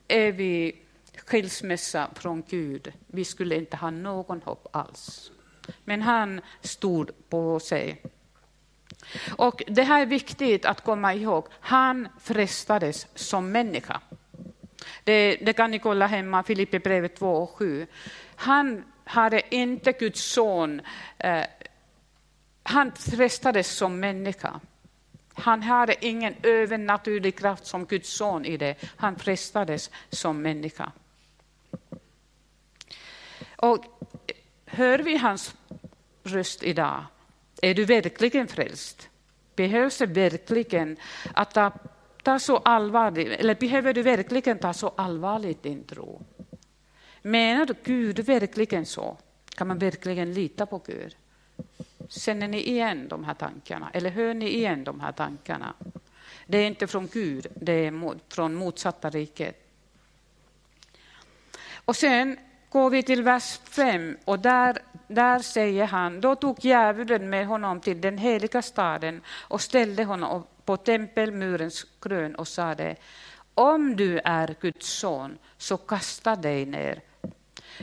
evig 0.08 0.86
skilsmässa 1.26 2.10
från 2.16 2.44
Gud. 2.50 2.94
Vi 3.08 3.26
skulle 3.26 3.56
inte 3.56 3.78
ha 3.78 3.90
någon 3.90 4.42
hopp 4.42 4.68
alls. 4.72 5.32
Men 5.84 6.02
han 6.02 6.42
stod 6.62 7.12
på 7.30 7.60
sig. 7.60 8.02
Och 9.36 9.64
Det 9.68 9.84
här 9.84 10.02
är 10.02 10.06
viktigt 10.06 10.66
att 10.66 10.82
komma 10.82 11.14
ihåg. 11.14 11.48
Han 11.60 12.08
frestades 12.20 13.08
som 13.16 13.52
människa. 13.52 14.02
Det, 15.04 15.36
det 15.36 15.54
kan 15.54 15.72
ni 15.72 15.80
kolla 15.80 16.08
hemma, 16.08 16.44
Filipperbrevet 16.44 17.16
2 17.16 17.36
och 17.36 17.50
7. 17.50 17.88
Han 18.36 18.84
hade 19.04 19.56
inte 19.56 19.92
Guds 19.92 20.22
son 20.22 20.82
eh, 21.18 21.44
han 22.68 22.92
frestades 22.92 23.76
som 23.76 24.00
människa. 24.00 24.60
Han 25.34 25.64
hade 25.64 26.06
ingen 26.06 26.36
övernaturlig 26.44 27.38
kraft 27.38 27.66
som 27.66 27.86
Guds 27.86 28.10
son 28.10 28.46
i 28.46 28.58
det. 28.58 28.76
Han 28.96 29.16
frestades 29.16 29.92
som 30.10 30.42
människa. 30.42 30.92
Och 33.56 33.86
eh, 33.86 34.36
hör 34.66 35.00
vi 35.00 35.18
hans 35.18 35.56
röst 36.24 36.64
idag. 36.64 37.06
Är 37.66 37.74
du 37.74 37.86
verkligen 37.86 38.48
frälst? 38.48 39.10
Behövs 39.56 39.98
det 39.98 40.06
verkligen 40.06 40.98
att 41.34 41.52
ta, 41.52 41.72
ta 42.24 42.40
så 42.40 42.58
allvarligt, 42.58 43.28
eller 43.28 43.56
behöver 43.56 43.94
du 43.94 44.02
verkligen 44.02 44.58
ta 44.60 44.74
så 44.74 44.94
allvarligt 44.96 45.64
din 45.64 45.84
tro? 45.84 46.22
Menar 47.22 47.76
Gud 47.84 48.20
verkligen 48.20 48.86
så? 48.86 49.18
Kan 49.56 49.68
man 49.68 49.78
verkligen 49.78 50.34
lita 50.34 50.66
på 50.66 50.78
Gud? 50.78 51.16
Känner 52.10 52.48
ni 52.48 52.70
igen 52.70 53.08
de 53.08 53.24
här 53.24 53.34
tankarna? 53.34 53.90
Eller 53.94 54.10
hör 54.10 54.34
ni 54.34 54.50
igen 54.50 54.84
de 54.84 55.00
här 55.00 55.12
tankarna? 55.12 55.74
Det 56.48 56.58
är 56.58 56.68
inte 56.68 56.88
från 56.88 57.08
Gud, 57.08 57.48
det 57.56 57.74
är 57.74 58.20
från 58.34 58.56
motsatta 58.56 59.10
riket. 59.10 59.68
Och 61.86 61.96
sen 61.96 62.38
går 62.70 62.90
vi 62.90 63.04
till 63.04 63.24
vers 63.24 63.60
5 63.64 64.18
och 64.26 64.40
där, 64.40 64.78
där 65.08 65.40
säger 65.40 65.86
han, 65.86 66.22
då 66.22 66.36
tog 66.36 66.66
djävulen 66.66 67.30
med 67.30 67.48
honom 67.48 67.82
till 67.82 68.02
den 68.02 68.18
heliga 68.18 68.62
staden 68.62 69.22
och 69.30 69.62
ställde 69.62 70.04
honom 70.04 70.44
på 70.66 70.78
tempelmurens 70.78 71.86
krön 72.02 72.36
och 72.36 72.48
sade, 72.48 72.96
om 73.54 73.96
du 73.96 74.20
är 74.24 74.56
Guds 74.62 74.88
son, 74.88 75.38
så 75.58 75.78
kasta 75.78 76.36
dig 76.36 76.66
ner. 76.66 77.02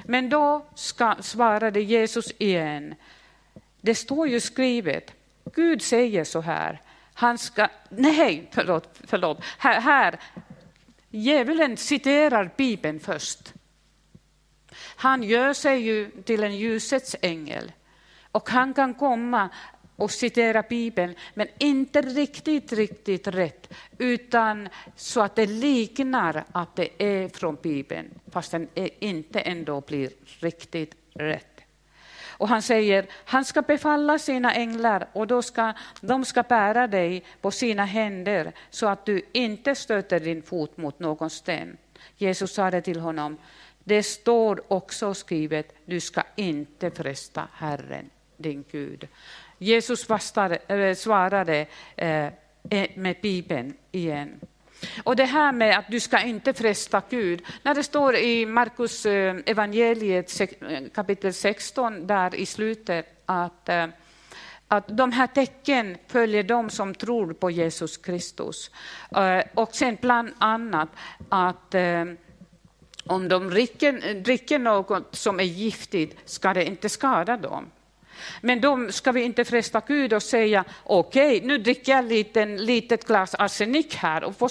Men 0.04 0.28
då 0.28 0.66
ska, 0.74 1.14
svarade 1.20 1.80
Jesus 1.80 2.32
igen, 2.38 2.94
det 3.80 3.94
står 3.94 4.28
ju 4.28 4.40
skrivet, 4.40 5.12
Gud 5.54 5.82
säger 5.82 6.24
så 6.24 6.40
här, 6.40 6.80
han 7.14 7.38
ska, 7.38 7.68
nej, 7.88 8.50
förlåt, 8.52 8.88
förlåt. 9.04 9.38
Här, 9.58 9.80
här, 9.80 10.20
djävulen 11.10 11.76
citerar 11.76 12.50
Bibeln 12.56 13.00
först. 13.00 13.52
Han 15.02 15.22
gör 15.22 15.52
sig 15.52 15.80
ju 15.80 16.10
till 16.10 16.44
en 16.44 16.56
ljusets 16.56 17.16
ängel 17.20 17.72
och 18.32 18.50
han 18.50 18.74
kan 18.74 18.94
komma 18.94 19.48
och 19.96 20.10
citera 20.10 20.62
Bibeln, 20.62 21.14
men 21.34 21.48
inte 21.58 22.02
riktigt, 22.02 22.72
riktigt 22.72 23.26
rätt, 23.26 23.74
utan 23.98 24.68
så 24.96 25.20
att 25.20 25.36
det 25.36 25.46
liknar 25.46 26.44
att 26.52 26.76
det 26.76 26.88
är 26.98 27.28
från 27.28 27.58
Bibeln, 27.62 28.10
fast 28.30 28.50
den 28.50 28.68
inte 28.98 29.40
ändå 29.40 29.80
blir 29.80 30.10
riktigt 30.40 30.94
rätt. 31.14 31.60
Och 32.26 32.48
han 32.48 32.62
säger, 32.62 33.06
han 33.24 33.44
ska 33.44 33.62
befalla 33.62 34.18
sina 34.18 34.54
änglar 34.54 35.08
och 35.12 35.26
då 35.26 35.42
ska, 35.42 35.72
de 36.00 36.24
ska 36.24 36.42
bära 36.42 36.86
dig 36.86 37.24
på 37.40 37.50
sina 37.50 37.84
händer 37.84 38.52
så 38.70 38.88
att 38.88 39.06
du 39.06 39.22
inte 39.32 39.74
stöter 39.74 40.20
din 40.20 40.42
fot 40.42 40.76
mot 40.76 40.98
någon 40.98 41.30
sten. 41.30 41.76
Jesus 42.16 42.54
sa 42.54 42.70
det 42.70 42.80
till 42.80 43.00
honom, 43.00 43.38
det 43.84 44.02
står 44.02 44.72
också 44.72 45.14
skrivet, 45.14 45.74
du 45.84 46.00
ska 46.00 46.22
inte 46.36 46.90
fresta 46.90 47.48
Herren, 47.52 48.10
din 48.36 48.64
Gud. 48.70 49.08
Jesus 49.58 50.10
eh, 50.10 50.94
svarade 50.94 51.66
eh, 51.96 52.26
eh, 52.70 52.90
med 52.94 53.16
Bibeln 53.22 53.74
igen. 53.92 54.40
Och 55.04 55.16
det 55.16 55.24
här 55.24 55.52
med 55.52 55.78
att 55.78 55.88
du 55.88 56.00
ska 56.00 56.20
inte 56.20 56.52
fresta 56.52 57.02
Gud, 57.10 57.42
när 57.62 57.74
det 57.74 57.82
står 57.82 58.16
i 58.16 58.46
Markus 58.46 59.06
evangeliet 59.06 60.40
kapitel 60.94 61.32
16, 61.32 62.06
där 62.06 62.34
i 62.34 62.46
slutet, 62.46 63.22
att, 63.26 63.68
att 64.68 64.88
de 64.88 65.12
här 65.12 65.26
tecken 65.26 65.96
följer 66.08 66.42
de 66.42 66.70
som 66.70 66.94
tror 66.94 67.32
på 67.32 67.50
Jesus 67.50 67.96
Kristus. 67.96 68.70
Och 69.54 69.74
sen 69.74 69.98
bland 70.00 70.32
annat 70.38 70.88
att 71.28 71.74
om 73.06 73.28
de 73.28 73.50
dricker, 73.50 74.14
dricker 74.14 74.58
något 74.58 75.16
som 75.16 75.40
är 75.40 75.44
giftigt 75.44 76.16
ska 76.24 76.54
det 76.54 76.64
inte 76.64 76.88
skada 76.88 77.36
dem. 77.36 77.70
Men 78.40 78.60
då 78.60 78.88
ska 78.90 79.12
vi 79.12 79.22
inte 79.22 79.44
fresta 79.44 79.82
Gud 79.86 80.12
och 80.12 80.22
säga 80.22 80.64
okej, 80.84 81.36
okay, 81.36 81.48
nu 81.48 81.58
dricker 81.58 81.92
jag 81.92 82.12
ett 82.12 82.60
litet 82.60 83.06
glas 83.06 83.34
arsenik 83.34 83.94
här. 83.94 84.24
Och 84.24 84.50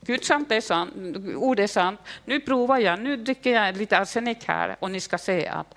Gud 0.00 0.24
sant 0.24 0.52
är 0.52 0.60
sant, 0.60 1.16
ord 1.36 1.60
är 1.60 1.66
sant. 1.66 2.00
Nu 2.24 2.40
provar 2.40 2.78
jag, 2.78 3.00
nu 3.00 3.16
dricker 3.16 3.52
jag 3.52 3.76
lite 3.76 3.98
arsenik 3.98 4.44
här 4.44 4.76
och 4.80 4.90
ni 4.90 5.00
ska 5.00 5.18
se 5.18 5.46
att 5.46 5.74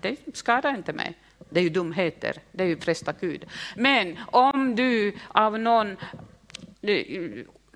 det 0.00 0.16
skadar 0.34 0.74
inte 0.74 0.92
mig. 0.92 1.14
Det 1.50 1.60
är 1.60 1.64
ju 1.64 1.70
dumheter, 1.70 2.36
det 2.52 2.64
är 2.64 2.68
ju 2.68 2.80
fresta 2.80 3.14
Gud. 3.20 3.44
Men 3.76 4.18
om 4.26 4.76
du 4.76 5.16
av 5.28 5.58
någon 5.58 5.96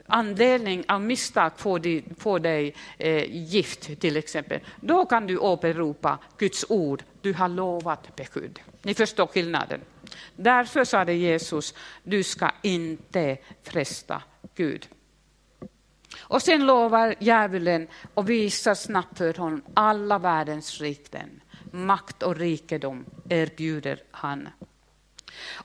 anledning 0.07 0.85
av 0.88 1.01
misstag 1.01 1.53
får, 1.57 1.79
dig, 1.79 2.05
får 2.19 2.38
dig 2.38 2.75
eh, 2.99 3.25
gift 3.31 4.01
till 4.01 4.17
exempel, 4.17 4.61
då 4.81 5.07
kan 5.07 5.27
du 5.27 5.38
åberopa 5.38 6.19
Guds 6.38 6.64
ord. 6.69 7.03
Du 7.21 7.33
har 7.33 7.49
lovat 7.49 8.17
beskydd. 8.17 8.61
Ni 8.83 8.95
förstår 8.95 9.27
skillnaden. 9.27 9.81
Därför 10.37 10.85
sade 10.85 11.12
Jesus, 11.12 11.75
du 12.03 12.23
ska 12.23 12.51
inte 12.62 13.37
fresta 13.62 14.23
Gud. 14.55 14.88
Och 16.19 16.43
sen 16.43 16.67
lovar 16.67 17.14
djävulen 17.19 17.88
och 18.14 18.31
visar 18.31 18.75
snabbt 18.75 19.19
för 19.19 19.35
honom 19.35 19.62
alla 19.75 20.19
världens 20.19 20.81
rikten. 20.81 21.40
Makt 21.71 22.23
och 22.23 22.37
rikedom 22.37 23.05
erbjuder 23.29 24.03
han. 24.11 24.49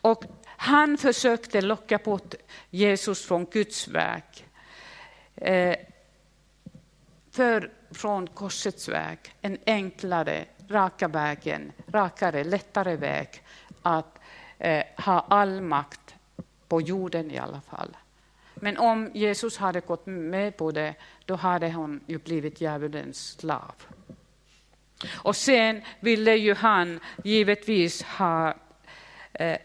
Och 0.02 0.24
han 0.62 0.98
försökte 0.98 1.62
locka 1.62 1.98
bort 1.98 2.36
Jesus 2.70 3.26
från 3.26 3.46
Guds 3.46 3.88
väg. 3.88 4.24
Eh, 5.36 5.76
för 7.32 7.72
från 7.92 8.28
korsets 8.28 8.88
väg, 8.88 9.20
en 9.42 9.58
enklare, 9.66 10.46
raka 10.70 11.08
vägen, 11.08 11.72
rakare, 11.88 12.44
lättare 12.44 12.96
väg 12.96 13.44
att 13.82 14.20
eh, 14.58 14.84
ha 14.98 15.26
all 15.30 15.62
makt 15.62 16.16
på 16.68 16.82
jorden 16.82 17.32
i 17.32 17.38
alla 17.38 17.62
fall. 17.62 17.98
Men 18.56 18.78
om 18.78 19.12
Jesus 19.14 19.58
hade 19.58 19.80
gått 19.80 20.06
med 20.06 20.58
på 20.58 20.72
det, 20.72 20.94
då 21.26 21.36
hade 21.36 21.72
hon 21.72 22.00
ju 22.06 22.18
blivit 22.18 22.62
djävulens 22.62 23.40
slav. 23.40 23.74
Och 25.10 25.36
sen 25.36 25.82
ville 26.00 26.36
ju 26.36 26.54
han 26.54 27.00
givetvis 27.24 28.04
ha 28.04 28.54
eh, 29.34 29.58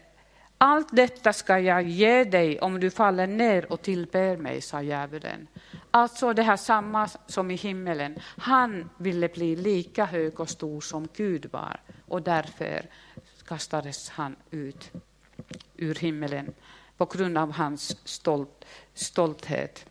allt 0.57 0.95
detta 0.95 1.33
ska 1.33 1.59
jag 1.59 1.83
ge 1.83 2.23
dig 2.23 2.59
om 2.59 2.79
du 2.79 2.91
faller 2.91 3.27
ner 3.27 3.71
och 3.71 3.81
tillber 3.81 4.37
mig, 4.37 4.61
sa 4.61 4.81
djävulen. 4.81 5.47
Alltså 5.91 6.33
det 6.33 6.43
här 6.43 6.57
samma 6.57 7.07
som 7.27 7.51
i 7.51 7.55
himmelen. 7.55 8.19
Han 8.37 8.89
ville 8.97 9.29
bli 9.29 9.55
lika 9.55 10.05
hög 10.05 10.39
och 10.39 10.49
stor 10.49 10.81
som 10.81 11.07
Gud 11.15 11.45
var 11.51 11.79
och 12.05 12.21
därför 12.21 12.85
kastades 13.47 14.09
han 14.09 14.35
ut 14.51 14.91
ur 15.75 15.95
himmelen 15.95 16.53
på 16.97 17.05
grund 17.05 17.37
av 17.37 17.51
hans 17.51 18.07
stolt, 18.07 18.65
stolthet. 18.93 19.85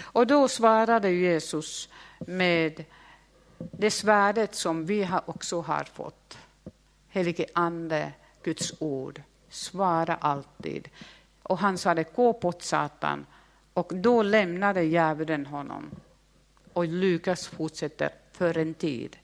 Och 0.00 0.26
då 0.26 0.48
svarade 0.48 1.10
Jesus 1.10 1.88
med 2.18 2.84
det 3.72 3.90
svärdet 3.90 4.54
som 4.54 4.86
vi 4.86 5.08
också 5.26 5.60
har 5.60 5.84
fått. 5.84 6.38
Helige 7.08 7.46
Ande, 7.54 8.12
Guds 8.42 8.72
ord, 8.78 9.22
svara 9.48 10.14
alltid. 10.14 10.88
Och 11.42 11.58
han 11.58 11.78
sade, 11.78 12.04
gå 12.14 12.32
på 12.32 12.52
Satan. 12.58 13.26
Och 13.74 13.92
då 13.94 14.22
lämnade 14.22 14.82
djävulen 14.82 15.46
honom. 15.46 15.90
Och 16.72 16.86
Lukas 16.86 17.46
fortsätter 17.46 18.10
för 18.32 18.58
en 18.58 18.74
tid. 18.74 19.16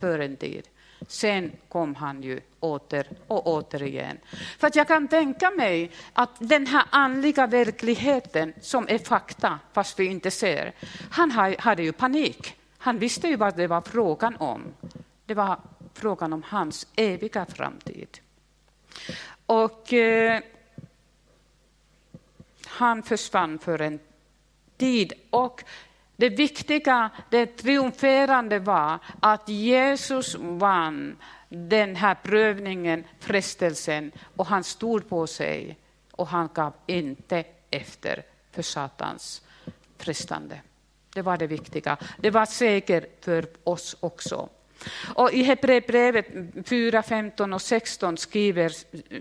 För 0.00 0.18
en 0.18 0.36
tid. 0.36 0.68
Sen 1.08 1.52
kom 1.68 1.94
han 1.94 2.22
ju 2.22 2.40
åter 2.60 3.06
och 3.26 3.46
återigen. 3.46 4.18
För 4.58 4.66
att 4.66 4.76
jag 4.76 4.88
kan 4.88 5.08
tänka 5.08 5.50
mig 5.50 5.90
att 6.12 6.30
den 6.38 6.66
här 6.66 6.84
andliga 6.90 7.46
verkligheten 7.46 8.52
som 8.60 8.88
är 8.88 8.98
fakta, 8.98 9.58
fast 9.72 9.98
vi 9.98 10.04
inte 10.04 10.30
ser, 10.30 10.72
han 11.10 11.30
hade 11.58 11.82
ju 11.82 11.92
panik. 11.92 12.56
Han 12.78 12.98
visste 12.98 13.28
ju 13.28 13.36
vad 13.36 13.56
det 13.56 13.66
var 13.66 13.80
frågan 13.80 14.36
om. 14.36 14.74
Det 15.26 15.34
var 15.34 15.60
frågan 15.94 16.32
om 16.32 16.42
hans 16.42 16.86
eviga 16.96 17.46
framtid. 17.46 18.18
Och 19.46 19.92
eh, 19.92 20.40
han 22.66 23.02
försvann 23.02 23.58
för 23.58 23.80
en 23.80 23.98
tid. 24.76 25.12
Och 25.30 25.64
det 26.16 26.28
viktiga, 26.28 27.10
det 27.30 27.46
triumferande 27.46 28.58
var 28.58 28.98
att 29.20 29.48
Jesus 29.48 30.36
vann 30.38 31.16
den 31.48 31.96
här 31.96 32.14
prövningen, 32.22 33.04
frestelsen, 33.20 34.12
och 34.36 34.46
han 34.46 34.64
stod 34.64 35.08
på 35.08 35.26
sig 35.26 35.78
och 36.10 36.26
han 36.26 36.48
gav 36.54 36.72
inte 36.86 37.44
efter 37.70 38.22
för 38.50 38.62
Satans 38.62 39.42
frestande. 39.98 40.60
Det 41.16 41.22
var 41.22 41.36
det 41.36 41.46
viktiga. 41.46 41.96
Det 42.18 42.30
var 42.30 42.46
säkert 42.46 43.24
för 43.24 43.46
oss 43.64 43.96
också. 44.00 44.48
Och 45.14 45.32
I 45.32 45.42
Hebreerbrevet 45.42 46.26
4, 46.66 47.02
15 47.02 47.52
och 47.52 47.62
16 47.62 48.16
skriver, 48.16 48.72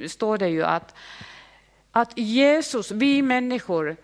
står 0.07 0.37
det 0.37 0.49
ju 0.49 0.63
att, 0.63 0.95
att 1.91 2.17
Jesus, 2.17 2.91
vi 2.91 3.21
människor 3.21 3.95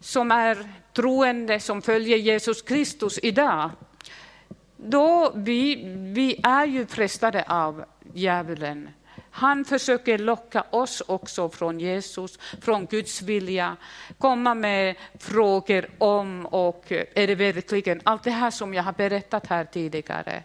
som 0.00 0.30
är 0.30 0.68
troende, 0.92 1.60
som 1.60 1.82
följer 1.82 2.18
Jesus 2.18 2.62
Kristus 2.62 3.18
idag, 3.22 3.70
då 4.76 5.32
vi, 5.34 5.82
vi 6.14 6.40
är 6.42 6.66
ju 6.66 6.86
frestade 6.86 7.44
av 7.48 7.84
djävulen. 8.14 8.88
Han 9.30 9.64
försöker 9.64 10.18
locka 10.18 10.64
oss 10.70 11.02
också 11.06 11.48
från 11.48 11.80
Jesus, 11.80 12.38
från 12.60 12.86
Guds 12.86 13.22
vilja, 13.22 13.76
komma 14.18 14.54
med 14.54 14.96
frågor 15.18 15.90
om 15.98 16.46
och 16.46 16.92
eh, 16.92 17.04
är 17.14 17.26
det 17.26 17.34
verkligen 17.34 18.00
allt 18.04 18.22
det 18.22 18.30
här 18.30 18.50
som 18.50 18.74
jag 18.74 18.82
har 18.82 18.92
berättat 18.92 19.46
här 19.46 19.64
tidigare. 19.64 20.42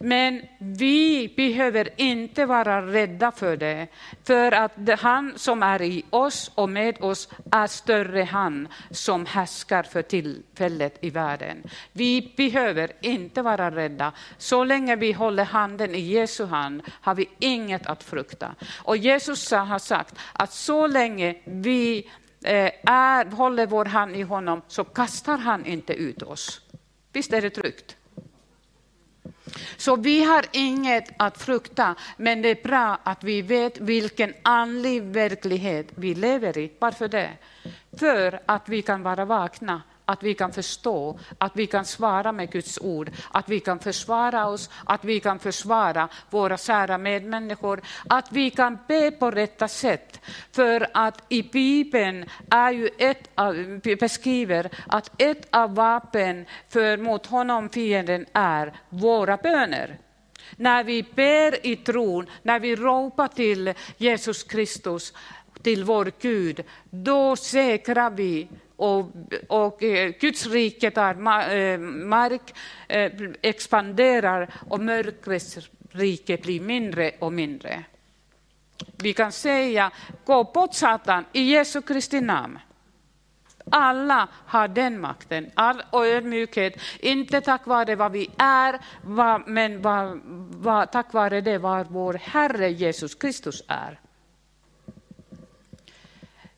Men 0.00 0.42
vi 0.58 1.32
behöver 1.36 1.88
inte 1.96 2.46
vara 2.46 2.86
rädda 2.86 3.32
för 3.32 3.56
det, 3.56 3.86
för 4.24 4.52
att 4.52 4.72
han 4.98 5.32
som 5.36 5.62
är 5.62 5.82
i 5.82 6.04
oss 6.10 6.50
och 6.54 6.68
med 6.68 7.00
oss 7.00 7.28
är 7.52 7.66
större 7.66 8.22
han 8.22 8.68
som 8.90 9.26
härskar 9.26 9.82
för 9.82 10.02
tillfället 10.02 10.98
i 11.00 11.10
världen. 11.10 11.62
Vi 11.92 12.34
behöver 12.36 12.92
inte 13.00 13.42
vara 13.42 13.70
rädda. 13.70 14.12
Så 14.38 14.64
länge 14.64 14.96
vi 14.96 15.12
håller 15.12 15.44
handen 15.44 15.94
i 15.94 16.00
Jesu 16.00 16.44
hand 16.44 16.82
har 16.88 17.14
vi 17.14 17.28
inget 17.38 17.86
att 17.86 18.02
frukta. 18.02 18.54
Och 18.82 18.96
Jesus 18.96 19.50
har 19.50 19.78
sagt 19.78 20.14
att 20.32 20.52
så 20.52 20.86
länge 20.86 21.36
vi 21.44 22.10
eh, 22.44 22.70
är, 22.86 23.24
håller 23.24 23.66
vår 23.66 23.84
hand 23.84 24.16
i 24.16 24.22
honom 24.22 24.62
så 24.68 24.84
kastar 24.84 25.38
han 25.38 25.66
inte 25.66 25.92
ut 25.92 26.22
oss. 26.22 26.60
Visst 27.12 27.32
är 27.32 27.42
det 27.42 27.50
tryggt? 27.50 27.95
Så 29.76 29.96
vi 29.96 30.24
har 30.24 30.44
inget 30.52 31.04
att 31.16 31.42
frukta, 31.42 31.94
men 32.16 32.42
det 32.42 32.48
är 32.48 32.62
bra 32.62 32.98
att 33.02 33.24
vi 33.24 33.42
vet 33.42 33.80
vilken 33.80 34.34
andlig 34.42 35.02
verklighet 35.02 35.86
vi 35.94 36.14
lever 36.14 36.58
i. 36.58 36.72
Varför 36.78 37.08
det? 37.08 37.30
För 37.98 38.40
att 38.46 38.68
vi 38.68 38.82
kan 38.82 39.02
vara 39.02 39.24
vakna 39.24 39.82
att 40.06 40.22
vi 40.22 40.34
kan 40.34 40.52
förstå, 40.52 41.18
att 41.38 41.52
vi 41.54 41.66
kan 41.66 41.84
svara 41.84 42.32
med 42.32 42.52
Guds 42.52 42.78
ord, 42.78 43.10
att 43.30 43.48
vi 43.48 43.60
kan 43.60 43.78
försvara 43.78 44.46
oss, 44.46 44.70
att 44.84 45.04
vi 45.04 45.20
kan 45.20 45.38
försvara 45.38 46.08
våra 46.30 46.56
kära 46.56 46.98
medmänniskor, 46.98 47.80
att 48.08 48.32
vi 48.32 48.50
kan 48.50 48.78
be 48.88 49.10
på 49.10 49.30
rätta 49.30 49.68
sätt. 49.68 50.20
För 50.52 50.86
att 50.94 51.22
i 51.28 51.42
Bibeln 51.42 52.24
är 52.50 52.70
ju 52.70 52.90
ett 52.98 53.30
av, 53.34 53.80
beskriver 54.00 54.70
att 54.86 55.22
ett 55.22 55.48
av 55.50 55.74
vapen 55.74 56.46
för 56.68 56.96
mot 56.96 57.26
honom 57.26 57.68
fienden 57.68 58.26
är 58.32 58.72
våra 58.88 59.36
böner. 59.36 59.98
När 60.56 60.84
vi 60.84 61.02
ber 61.02 61.66
i 61.66 61.76
tron, 61.76 62.26
när 62.42 62.60
vi 62.60 62.76
ropar 62.76 63.28
till 63.28 63.74
Jesus 63.96 64.42
Kristus, 64.42 65.12
till 65.62 65.84
vår 65.84 66.12
Gud, 66.20 66.64
då 66.90 67.36
säkrar 67.36 68.10
vi 68.10 68.48
och, 68.76 69.10
och 69.48 69.82
eh, 69.82 70.12
Guds 70.20 70.46
rike 70.46 70.90
tar 70.90 71.10
eh, 71.10 71.78
mark, 71.78 72.54
eh, 72.88 73.12
expanderar 73.42 74.54
och 74.68 74.80
mörkrets 74.80 75.58
rike 75.90 76.36
blir 76.36 76.60
mindre 76.60 77.12
och 77.18 77.32
mindre. 77.32 77.84
Vi 78.96 79.12
kan 79.12 79.32
säga, 79.32 79.90
gå 80.24 80.44
bort 80.44 80.74
Satan 80.74 81.24
i 81.32 81.42
Jesu 81.42 81.82
Kristi 81.82 82.20
namn. 82.20 82.58
Alla 83.70 84.28
har 84.46 84.68
den 84.68 85.00
makten, 85.00 85.50
all 85.54 85.82
ödmjukhet, 85.92 86.80
inte 87.00 87.40
tack 87.40 87.66
vare 87.66 87.96
vad 87.96 88.12
vi 88.12 88.30
är, 88.38 88.80
men 89.46 89.82
vad, 89.82 90.20
vad, 90.50 90.92
tack 90.92 91.12
vare 91.12 91.40
det 91.40 91.58
vad 91.58 91.86
vår 91.86 92.14
Herre 92.14 92.70
Jesus 92.70 93.14
Kristus 93.14 93.62
är. 93.68 94.00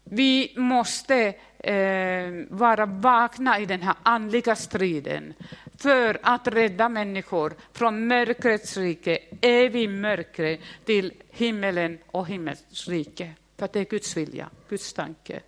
Vi 0.04 0.54
måste 0.56 1.34
eh, 1.58 2.46
vara 2.48 2.86
vakna 2.86 3.58
i 3.58 3.66
den 3.66 3.82
här 3.82 3.94
andliga 4.02 4.56
striden 4.56 5.34
för 5.76 6.18
att 6.22 6.48
rädda 6.48 6.88
människor 6.88 7.54
från 7.72 8.06
mörkrets 8.06 8.76
rike, 8.76 9.18
evig 9.40 9.88
mörker 9.88 10.58
till 10.84 11.12
himmelen 11.30 11.98
och 12.06 12.28
himmelsrike. 12.28 13.32
För 13.58 13.64
att 13.64 13.72
det 13.72 13.80
är 13.80 13.84
Guds 13.84 14.16
vilja, 14.16 14.50
Guds 14.68 14.92
tanke. 14.92 15.40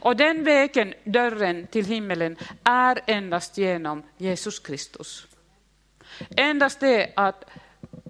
Och 0.00 0.16
den 0.16 0.44
vägen, 0.44 0.94
dörren 1.04 1.66
till 1.66 1.84
himmelen, 1.84 2.36
är 2.64 3.00
endast 3.06 3.58
genom 3.58 4.02
Jesus 4.16 4.58
Kristus. 4.58 5.26
Endast 6.36 6.80
det 6.80 7.12
att 7.16 7.44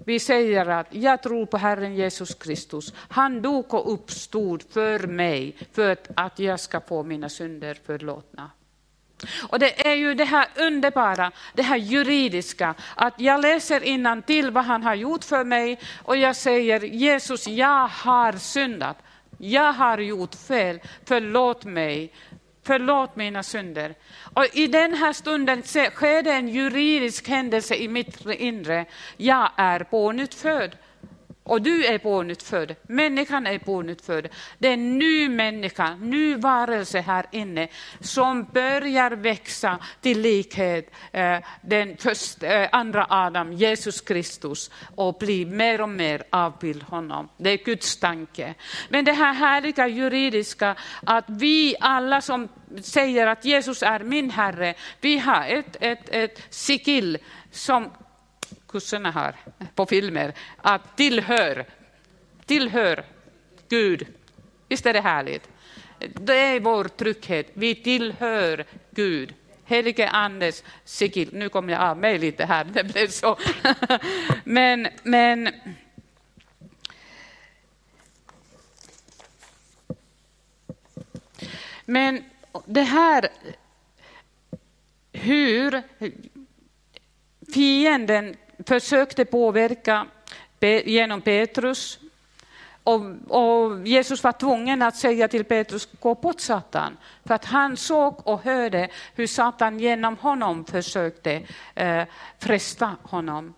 vi 0.05 0.19
säger 0.19 0.65
att 0.65 0.87
jag 0.89 1.23
tror 1.23 1.45
på 1.45 1.57
Herren 1.57 1.95
Jesus 1.95 2.35
Kristus. 2.35 2.93
Han 2.97 3.41
dog 3.41 3.73
och 3.73 3.93
uppstod 3.93 4.63
för 4.69 5.07
mig, 5.07 5.55
för 5.73 5.97
att 6.15 6.39
jag 6.39 6.59
ska 6.59 6.81
få 6.81 7.03
mina 7.03 7.29
synder 7.29 7.77
förlåtna. 7.85 8.51
Och 9.49 9.59
det 9.59 9.87
är 9.87 9.93
ju 9.93 10.13
det 10.13 10.25
här 10.25 10.47
underbara, 10.55 11.31
det 11.53 11.61
här 11.61 11.77
juridiska, 11.77 12.75
att 12.95 13.13
jag 13.17 13.41
läser 13.41 14.21
till 14.21 14.51
vad 14.51 14.65
han 14.65 14.83
har 14.83 14.95
gjort 14.95 15.23
för 15.23 15.43
mig 15.43 15.79
och 16.03 16.17
jag 16.17 16.35
säger 16.35 16.79
Jesus, 16.79 17.47
jag 17.47 17.87
har 17.87 18.33
syndat. 18.33 18.97
Jag 19.37 19.73
har 19.73 19.97
gjort 19.97 20.35
fel, 20.35 20.79
förlåt 21.05 21.65
mig 21.65 22.13
förlåt 22.65 23.15
mina 23.15 23.43
synder. 23.43 23.95
Och 24.33 24.45
I 24.53 24.67
den 24.67 24.93
här 24.93 25.13
stunden 25.13 25.63
sker 25.63 26.23
det 26.23 26.31
en 26.31 26.49
juridisk 26.49 27.27
händelse 27.27 27.75
i 27.75 27.87
mitt 27.87 28.25
inre. 28.25 28.85
Jag 29.17 29.51
är 29.57 29.79
pånyttfödd. 29.79 30.77
Och 31.45 31.61
du 31.61 31.85
är 31.85 31.97
pånyttfödd, 31.97 32.75
människan 32.87 33.47
är 33.47 33.59
pånyttfödd. 33.59 34.27
Det 34.57 34.67
är 34.67 34.73
en 34.73 34.97
ny 34.97 35.29
människa, 35.29 35.95
ny 35.95 36.35
varelse 36.35 36.99
här 36.99 37.25
inne 37.31 37.67
som 37.99 38.43
börjar 38.43 39.11
växa 39.11 39.79
till 40.01 40.21
likhet 40.21 40.91
eh, 41.11 41.37
den 41.61 41.97
först, 41.97 42.43
eh, 42.43 42.67
andra 42.71 43.07
Adam, 43.09 43.53
Jesus 43.53 44.01
Kristus, 44.01 44.71
och 44.95 45.17
bli 45.19 45.45
mer 45.45 45.81
och 45.81 45.89
mer 45.89 46.23
avbild 46.29 46.83
honom. 46.83 47.29
Det 47.37 47.49
är 47.49 47.57
Guds 47.57 47.97
tanke. 47.97 48.53
Men 48.89 49.05
det 49.05 49.13
här 49.13 49.33
härliga 49.33 49.87
juridiska, 49.87 50.75
att 51.03 51.25
vi 51.27 51.75
alla 51.79 52.21
som 52.21 52.47
säger 52.81 53.27
att 53.27 53.45
Jesus 53.45 53.83
är 53.83 53.99
min 53.99 54.29
Herre, 54.29 54.73
vi 55.01 55.17
har 55.17 55.45
ett, 55.45 55.77
ett, 55.79 56.09
ett 56.09 56.41
sigill 56.49 57.17
som 57.51 57.91
kurserna 58.75 59.11
har 59.11 59.35
på 59.75 59.85
filmer, 59.85 60.33
att 60.57 60.97
tillhör, 60.97 61.65
tillhör 62.45 63.05
Gud. 63.69 64.07
Visst 64.67 64.85
är 64.85 64.93
det 64.93 65.01
härligt? 65.01 65.49
Det 65.99 66.37
är 66.37 66.59
vår 66.59 66.83
trygghet, 66.83 67.51
vi 67.53 67.75
tillhör 67.75 68.65
Gud. 68.91 69.33
Helige 69.65 70.09
Andes 70.09 70.63
sigill. 70.85 71.29
Nu 71.33 71.49
kommer 71.49 71.73
jag 71.73 71.81
av 71.81 71.97
mig 71.97 72.17
lite 72.17 72.45
här, 72.45 72.63
det 72.63 72.83
blev 72.83 73.07
så. 73.07 73.37
men, 74.43 74.87
men 75.03 75.49
Men 81.85 82.23
det 82.65 82.81
här 82.81 83.29
hur 85.11 85.83
fienden 87.53 88.35
försökte 88.67 89.25
påverka 89.25 90.07
genom 90.85 91.21
Petrus. 91.21 91.99
Och, 92.83 93.01
och, 93.27 93.87
Jesus 93.87 94.23
var 94.23 94.31
tvungen 94.31 94.81
att 94.81 94.95
säga 94.95 95.27
till 95.27 95.43
Petrus, 95.43 95.89
gå 95.99 96.15
bort 96.15 96.39
Satan. 96.39 96.97
För 97.25 97.33
att 97.33 97.45
han 97.45 97.77
såg 97.77 98.27
och 98.27 98.43
hörde 98.43 98.89
hur 99.15 99.27
Satan 99.27 99.79
genom 99.79 100.17
honom 100.17 100.65
försökte 100.65 101.41
eh, 101.75 102.03
fresta 102.39 102.95
honom. 103.03 103.53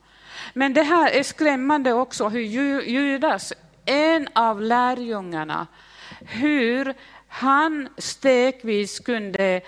Men 0.54 0.74
det 0.74 0.84
här 0.84 1.12
är 1.12 1.24
skrämmande 1.24 1.94
också, 1.94 2.30
hur 2.30 2.82
Judas, 2.82 3.54
en 3.86 4.28
av 4.34 4.62
lärjungarna, 4.62 5.68
hur 6.20 6.94
han 7.28 7.90
stegvis 7.98 9.00
kunde, 9.00 9.62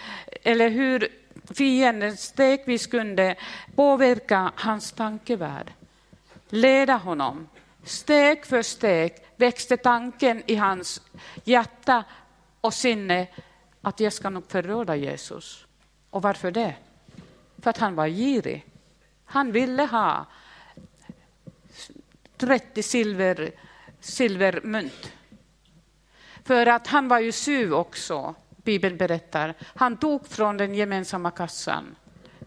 eller 0.44 0.70
hur 0.70 1.19
fienden 1.54 2.18
stegvis 2.18 2.88
kunde 2.88 3.36
påverka 3.76 4.52
hans 4.56 4.92
tankevärld, 4.92 5.74
leda 6.50 6.96
honom. 6.96 7.48
Steg 7.84 8.46
för 8.46 8.62
steg 8.62 9.14
växte 9.36 9.78
tanken 9.78 10.44
i 10.46 10.56
hans 10.56 11.02
hjärta 11.44 12.04
och 12.62 12.74
sinne 12.74 13.28
att 13.82 14.00
jag 14.00 14.14
ska 14.14 14.30
nog 14.30 14.52
förråda 14.52 14.96
Jesus. 14.96 15.66
Och 16.10 16.22
varför 16.22 16.52
det? 16.52 16.76
För 17.62 17.70
att 17.70 17.78
han 17.78 17.96
var 17.96 18.08
girig. 18.08 18.66
Han 19.26 19.52
ville 19.52 19.84
ha 19.84 20.26
30 22.38 22.84
silver, 22.84 23.52
silvermynt. 24.00 25.12
För 26.44 26.66
att 26.66 26.88
han 26.88 27.08
var 27.08 27.20
ju 27.20 27.32
suv 27.32 27.74
också. 27.74 28.36
Bibeln 28.70 28.98
berättar. 28.98 29.54
Han 29.76 29.98
tog 29.98 30.28
från 30.28 30.58
den 30.58 30.76
gemensamma 30.76 31.32
kassan 31.32 31.96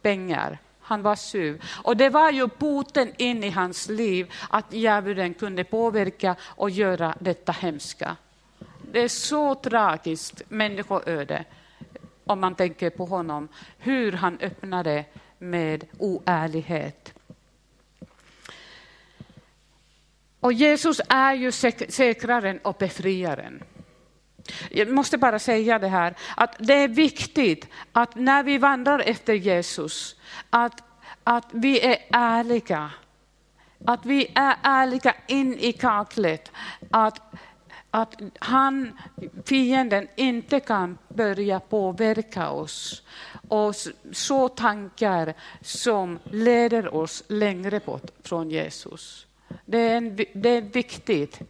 pengar. 0.03 0.59
Han 0.81 1.03
var 1.03 1.17
suv. 1.17 1.63
Och 1.83 1.97
det 1.97 2.09
var 2.09 2.31
ju 2.31 2.47
boten 2.59 3.13
in 3.17 3.45
i 3.45 3.51
hans 3.51 3.89
liv 3.89 4.33
att 4.51 4.73
djävulen 4.73 5.35
kunde 5.35 5.65
påverka 5.65 6.37
och 6.43 6.71
göra 6.71 7.15
detta 7.21 7.53
hemska. 7.53 8.17
Det 8.93 9.01
är 9.01 9.09
så 9.09 9.55
tragiskt 9.55 10.43
människoöde 10.49 11.45
om 12.25 12.41
man 12.41 12.55
tänker 12.55 12.91
på 12.91 13.05
honom, 13.05 13.49
hur 13.79 14.13
han 14.13 14.39
öppnade 14.41 15.05
med 15.39 15.85
oärlighet. 15.99 17.13
Och 20.41 20.53
Jesus 20.53 21.01
är 21.09 21.35
ju 21.35 21.53
säkraren 21.89 22.59
och 22.59 22.77
befriaren. 22.79 23.63
Jag 24.71 24.89
måste 24.89 25.19
bara 25.19 25.39
säga 25.39 25.79
det 25.79 25.89
här, 25.89 26.15
att 26.37 26.57
det 26.59 26.75
är 26.75 26.89
viktigt 26.89 27.69
att 27.93 28.15
när 28.15 28.43
vi 28.43 28.59
vandrar 28.59 28.99
efter 28.99 29.35
Jesus, 29.35 30.17
att, 30.51 30.83
att 31.25 31.47
vi 31.51 31.81
är 31.81 31.97
ärliga. 32.13 32.91
Att 33.85 34.07
vi 34.07 34.27
är 34.35 34.57
ärliga 34.63 35.15
in 35.27 35.59
i 35.59 35.73
kaklet. 35.73 36.53
Att, 36.91 37.21
att 37.91 38.21
han, 38.39 38.99
fienden 39.45 40.09
inte 40.17 40.61
kan 40.61 40.99
börja 41.09 41.61
påverka 41.61 42.51
oss 42.51 43.03
och 43.49 43.75
så 44.13 44.49
tankar 44.49 45.35
som 45.61 46.19
leder 46.25 46.95
oss 46.95 47.23
längre 47.29 47.81
bort 47.81 48.11
från 48.23 48.51
Jesus. 48.51 49.27
Det 49.73 49.79
är, 49.79 49.97
en, 49.97 50.17
det 50.33 50.49
är 50.49 50.61
viktigt. 50.61 51.41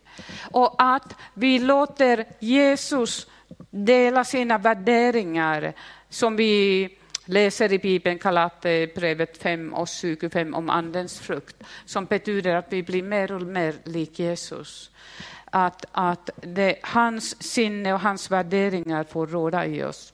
Och 0.50 0.74
att 0.78 1.16
vi 1.34 1.58
låter 1.58 2.24
Jesus 2.38 3.26
dela 3.70 4.24
sina 4.24 4.58
värderingar 4.58 5.72
som 6.08 6.36
vi 6.36 6.88
läser 7.24 7.72
i 7.72 7.78
Bibeln, 7.78 8.18
Galaterbrevet 8.18 9.36
eh, 9.36 9.42
5 9.42 9.74
och 9.74 9.88
25 9.88 10.54
om 10.54 10.70
Andens 10.70 11.20
frukt, 11.20 11.56
som 11.84 12.04
betyder 12.04 12.54
att 12.54 12.72
vi 12.72 12.82
blir 12.82 13.02
mer 13.02 13.32
och 13.32 13.42
mer 13.42 13.74
lik 13.84 14.18
Jesus. 14.18 14.90
Att, 15.44 15.84
att 15.92 16.30
det, 16.36 16.78
hans 16.82 17.42
sinne 17.42 17.92
och 17.92 18.00
hans 18.00 18.30
värderingar 18.30 19.04
får 19.04 19.26
råda 19.26 19.66
i 19.66 19.84
oss. 19.84 20.12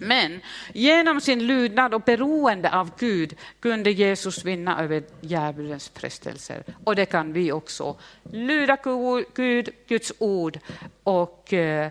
Men 0.00 0.40
genom 0.72 1.20
sin 1.20 1.46
lydnad 1.46 1.94
och 1.94 2.00
beroende 2.00 2.70
av 2.72 2.90
Gud 2.98 3.36
kunde 3.60 3.90
Jesus 3.90 4.44
vinna 4.44 4.82
över 4.82 5.02
djävulens 5.20 5.88
frestelser. 5.94 6.64
Och 6.84 6.96
det 6.96 7.06
kan 7.06 7.32
vi 7.32 7.52
också. 7.52 7.96
Lyda 8.22 8.76
Gud, 9.34 9.68
Guds 9.86 10.12
ord 10.18 10.58
och 11.02 11.52
eh, 11.52 11.90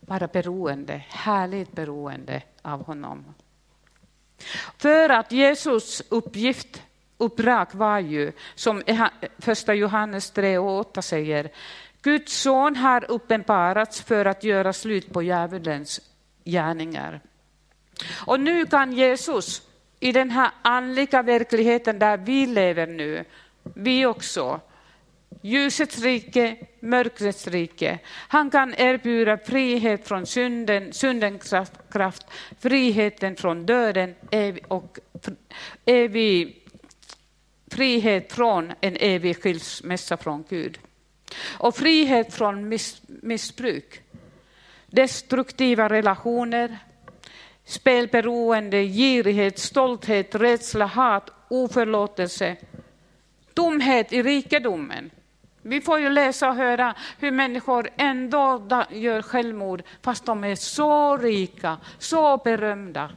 vara 0.00 0.26
beroende, 0.26 1.02
härligt 1.08 1.72
beroende 1.72 2.42
av 2.62 2.84
honom. 2.84 3.34
För 4.78 5.08
att 5.08 5.32
Jesus 5.32 6.02
uppgift, 6.08 6.82
uppdrag 7.18 7.66
var 7.72 7.98
ju, 7.98 8.32
som 8.54 8.82
första 9.38 9.74
Johannes 9.74 10.30
3 10.30 10.58
och 10.58 10.78
8 10.78 11.02
säger, 11.02 11.50
Guds 12.02 12.40
son 12.40 12.76
har 12.76 13.10
uppenbarats 13.10 14.00
för 14.02 14.24
att 14.24 14.44
göra 14.44 14.72
slut 14.72 15.12
på 15.12 15.22
djävulens 15.22 16.00
gärningar. 16.44 17.20
Och 18.08 18.40
nu 18.40 18.66
kan 18.66 18.92
Jesus 18.92 19.62
i 20.00 20.12
den 20.12 20.30
här 20.30 20.50
andliga 20.62 21.22
verkligheten 21.22 21.98
där 21.98 22.16
vi 22.16 22.46
lever 22.46 22.86
nu, 22.86 23.24
vi 23.74 24.06
också, 24.06 24.60
ljusets 25.42 25.98
rike, 25.98 26.56
mörkrets 26.80 27.46
rike. 27.46 27.98
Han 28.08 28.50
kan 28.50 28.74
erbjuda 28.78 29.38
frihet 29.38 30.08
från 30.08 30.26
synden, 30.26 30.92
syndens 30.92 31.54
kraft, 31.90 32.26
friheten 32.60 33.36
från 33.36 33.66
döden 33.66 34.14
och 34.68 34.98
evig 35.84 36.56
frihet 37.70 38.32
från 38.32 38.72
en 38.80 38.96
evig 38.96 39.36
skilsmässa 39.42 40.16
från 40.16 40.44
Gud. 40.48 40.78
Och 41.58 41.76
frihet 41.76 42.34
från 42.34 42.68
miss, 42.68 43.02
missbruk, 43.06 44.02
destruktiva 44.86 45.88
relationer, 45.88 46.78
spelberoende, 47.70 48.84
girighet, 48.84 49.58
stolthet, 49.58 50.34
rädsla, 50.34 50.86
hat, 50.86 51.30
oförlåtelse, 51.48 52.56
tomhet 53.54 54.12
i 54.12 54.22
rikedomen. 54.22 55.10
Vi 55.62 55.80
får 55.80 56.00
ju 56.00 56.10
läsa 56.10 56.48
och 56.48 56.54
höra 56.54 56.94
hur 57.18 57.30
människor 57.30 57.88
ändå 57.96 58.62
gör 58.90 59.22
självmord 59.22 59.82
fast 60.02 60.26
de 60.26 60.44
är 60.44 60.54
så 60.54 61.16
rika, 61.16 61.76
så 61.98 62.36
berömda. 62.36 63.10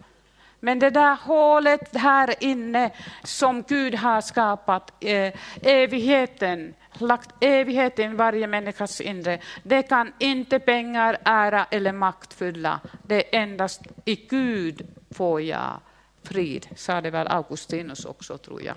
Men 0.60 0.80
det 0.80 0.90
där 0.90 1.16
hålet 1.16 1.96
här 1.96 2.36
inne 2.40 2.92
som 3.24 3.64
Gud 3.68 3.96
har 3.96 4.22
skapat, 4.22 4.94
eh, 5.00 5.34
evigheten, 5.62 6.74
lagt 7.02 7.30
evigheten 7.40 8.12
i 8.12 8.16
varje 8.16 8.48
människas 8.48 9.02
inre, 9.02 9.40
det 9.64 9.84
kan 9.84 10.14
inte 10.20 10.60
pengar, 10.60 11.18
ära 11.26 11.66
eller 11.72 11.92
makt 11.92 12.34
fylla. 12.34 12.80
Det 13.04 13.36
är 13.36 13.42
endast 13.42 13.82
i 14.06 14.16
Gud 14.16 14.88
får 15.12 15.42
jag 15.42 15.80
frid, 16.24 16.68
sa 16.76 17.02
det 17.02 17.10
väl 17.10 17.28
Augustinus 17.28 18.06
också 18.06 18.38
tror 18.38 18.62
jag. 18.62 18.76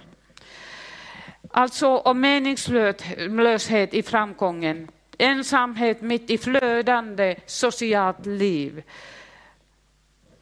Alltså 1.50 1.86
om 1.96 2.20
meningslöshet 2.20 3.94
i 3.94 4.02
framgången, 4.02 4.88
ensamhet 5.18 6.00
mitt 6.00 6.30
i 6.30 6.38
flödande 6.38 7.36
socialt 7.46 8.26
liv. 8.26 8.82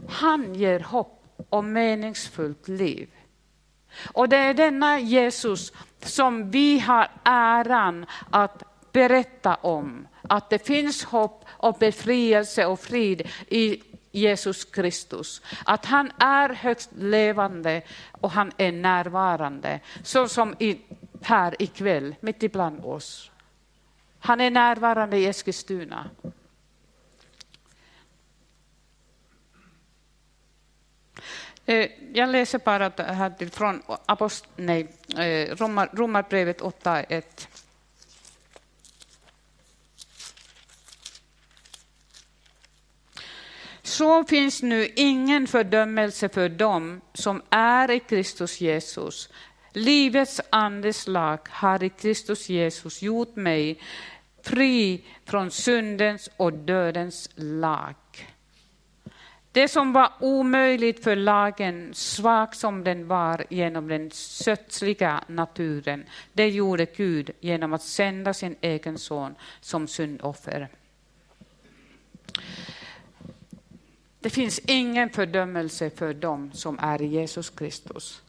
Han 0.08 0.54
ger 0.54 0.80
hopp 0.80 1.24
om 1.48 1.72
meningsfullt 1.72 2.68
liv. 2.68 3.08
Och 4.12 4.28
det 4.28 4.36
är 4.36 4.54
denna 4.54 4.98
Jesus 4.98 5.72
som 6.00 6.50
vi 6.50 6.78
har 6.78 7.08
äran 7.24 8.06
att 8.30 8.62
berätta 8.92 9.54
om. 9.54 10.08
Att 10.28 10.50
det 10.50 10.66
finns 10.66 11.04
hopp 11.04 11.44
och 11.48 11.76
befrielse 11.78 12.66
och 12.66 12.80
frid 12.80 13.28
i 13.48 13.82
Jesus 14.12 14.64
Kristus. 14.64 15.42
Att 15.64 15.84
han 15.84 16.12
är 16.18 16.48
högst 16.48 16.90
levande 16.98 17.82
och 18.10 18.30
han 18.30 18.52
är 18.56 18.72
närvarande. 18.72 19.80
Så 20.02 20.28
som 20.28 20.54
i, 20.58 20.78
här 21.22 21.62
ikväll, 21.62 22.14
mitt 22.20 22.42
ibland 22.42 22.84
oss. 22.84 23.30
Han 24.18 24.40
är 24.40 24.50
närvarande 24.50 25.16
i 25.16 25.26
Eskilstuna. 25.26 26.10
Eh, 31.66 31.90
jag 32.12 32.28
läser 32.28 32.58
bara 32.58 32.92
här 32.96 33.50
från 33.50 33.82
Apost, 34.06 34.46
nej, 34.56 34.88
eh, 35.16 35.56
Romar, 35.56 35.90
Romarbrevet 35.92 36.60
8.1. 36.60 37.48
Så 43.82 44.24
finns 44.24 44.62
nu 44.62 44.88
ingen 44.96 45.46
fördömelse 45.46 46.28
för 46.28 46.48
dem 46.48 47.00
som 47.14 47.42
är 47.50 47.90
i 47.90 48.00
Kristus 48.00 48.60
Jesus. 48.60 49.28
Livets 49.72 50.40
andes 50.50 51.06
lag 51.06 51.38
har 51.50 51.82
i 51.84 51.88
Kristus 51.88 52.48
Jesus 52.48 53.02
gjort 53.02 53.36
mig 53.36 53.80
fri 54.42 55.04
från 55.24 55.50
syndens 55.50 56.30
och 56.36 56.52
dödens 56.52 57.30
lag. 57.34 57.94
Det 59.54 59.68
som 59.68 59.92
var 59.92 60.12
omöjligt 60.20 61.04
för 61.04 61.16
lagen, 61.16 61.94
svag 61.94 62.54
som 62.54 62.84
den 62.84 63.08
var 63.08 63.44
genom 63.50 63.88
den 63.88 64.10
sötsliga 64.10 65.24
naturen, 65.26 66.04
det 66.32 66.48
gjorde 66.48 66.86
Gud 66.96 67.30
genom 67.40 67.72
att 67.72 67.82
sända 67.82 68.34
sin 68.34 68.56
egen 68.60 68.98
son 68.98 69.34
som 69.60 69.88
syndoffer. 69.88 70.68
Det 74.20 74.30
finns 74.30 74.58
ingen 74.58 75.10
fördömelse 75.10 75.90
för 75.90 76.14
dem 76.14 76.50
som 76.52 76.78
är 76.78 77.02
i 77.02 77.06
Jesus 77.06 77.50
Kristus. 77.50 78.22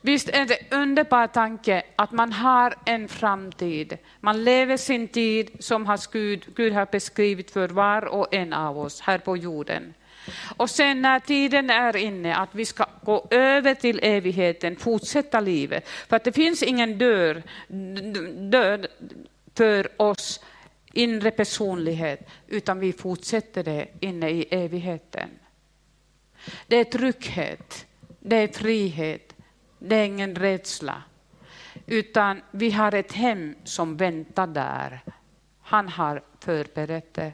Visst 0.00 0.28
är 0.28 0.46
det 0.46 0.54
en 0.54 0.80
underbar 0.80 1.26
tanke 1.26 1.82
att 1.96 2.12
man 2.12 2.32
har 2.32 2.74
en 2.84 3.08
framtid. 3.08 3.98
Man 4.20 4.44
lever 4.44 4.76
sin 4.76 5.08
tid 5.08 5.50
som 5.58 5.98
Gud, 6.12 6.46
Gud 6.54 6.72
har 6.72 6.86
beskrivit 6.86 7.50
för 7.50 7.68
var 7.68 8.04
och 8.04 8.34
en 8.34 8.52
av 8.52 8.78
oss 8.78 9.00
här 9.00 9.18
på 9.18 9.36
jorden. 9.36 9.94
Och 10.56 10.70
sen 10.70 11.02
när 11.02 11.20
tiden 11.20 11.70
är 11.70 11.96
inne 11.96 12.36
att 12.36 12.54
vi 12.54 12.64
ska 12.64 12.86
gå 13.02 13.26
över 13.30 13.74
till 13.74 14.00
evigheten, 14.02 14.76
fortsätta 14.76 15.40
livet. 15.40 15.88
För 15.88 16.16
att 16.16 16.24
det 16.24 16.32
finns 16.32 16.62
ingen 16.62 16.98
dörr, 16.98 17.42
död 18.50 18.86
för 19.54 20.02
oss 20.02 20.40
inre 20.92 21.30
personlighet, 21.30 22.28
utan 22.48 22.80
vi 22.80 22.92
fortsätter 22.92 23.64
det 23.64 23.88
inne 24.00 24.30
i 24.30 24.46
evigheten. 24.50 25.28
Det 26.66 26.76
är 26.76 26.84
trygghet, 26.84 27.86
det 28.20 28.36
är 28.36 28.48
frihet, 28.48 29.34
det 29.78 29.96
är 29.96 30.04
ingen 30.04 30.34
rädsla. 30.34 31.02
Utan 31.86 32.42
vi 32.50 32.70
har 32.70 32.94
ett 32.94 33.12
hem 33.12 33.54
som 33.64 33.96
väntar 33.96 34.46
där. 34.46 35.00
Han 35.62 35.88
har 35.88 36.22
förberett 36.40 37.14
det. 37.14 37.32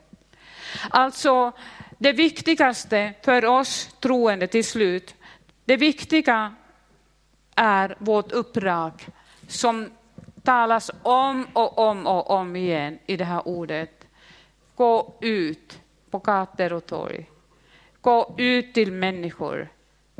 Alltså, 0.91 1.53
det 1.99 2.13
viktigaste 2.13 3.15
för 3.23 3.45
oss 3.45 3.91
troende 4.01 4.47
till 4.47 4.65
slut, 4.65 5.15
det 5.65 5.77
viktiga 5.77 6.55
är 7.55 7.97
vårt 7.99 8.33
uppdrag 8.33 8.93
som 9.49 9.91
talas 10.43 10.91
om 11.03 11.47
och 11.53 11.79
om 11.79 12.07
och 12.07 12.31
om 12.31 12.57
igen 12.57 12.99
i 13.07 13.17
det 13.17 13.25
här 13.25 13.49
ordet. 13.49 14.07
Gå 14.75 15.19
ut 15.21 15.79
på 16.11 16.19
gator 16.19 16.73
och 16.73 16.87
torg. 16.87 17.31
Gå 18.01 18.35
ut 18.39 18.75
till 18.75 18.93
människor. 18.93 19.69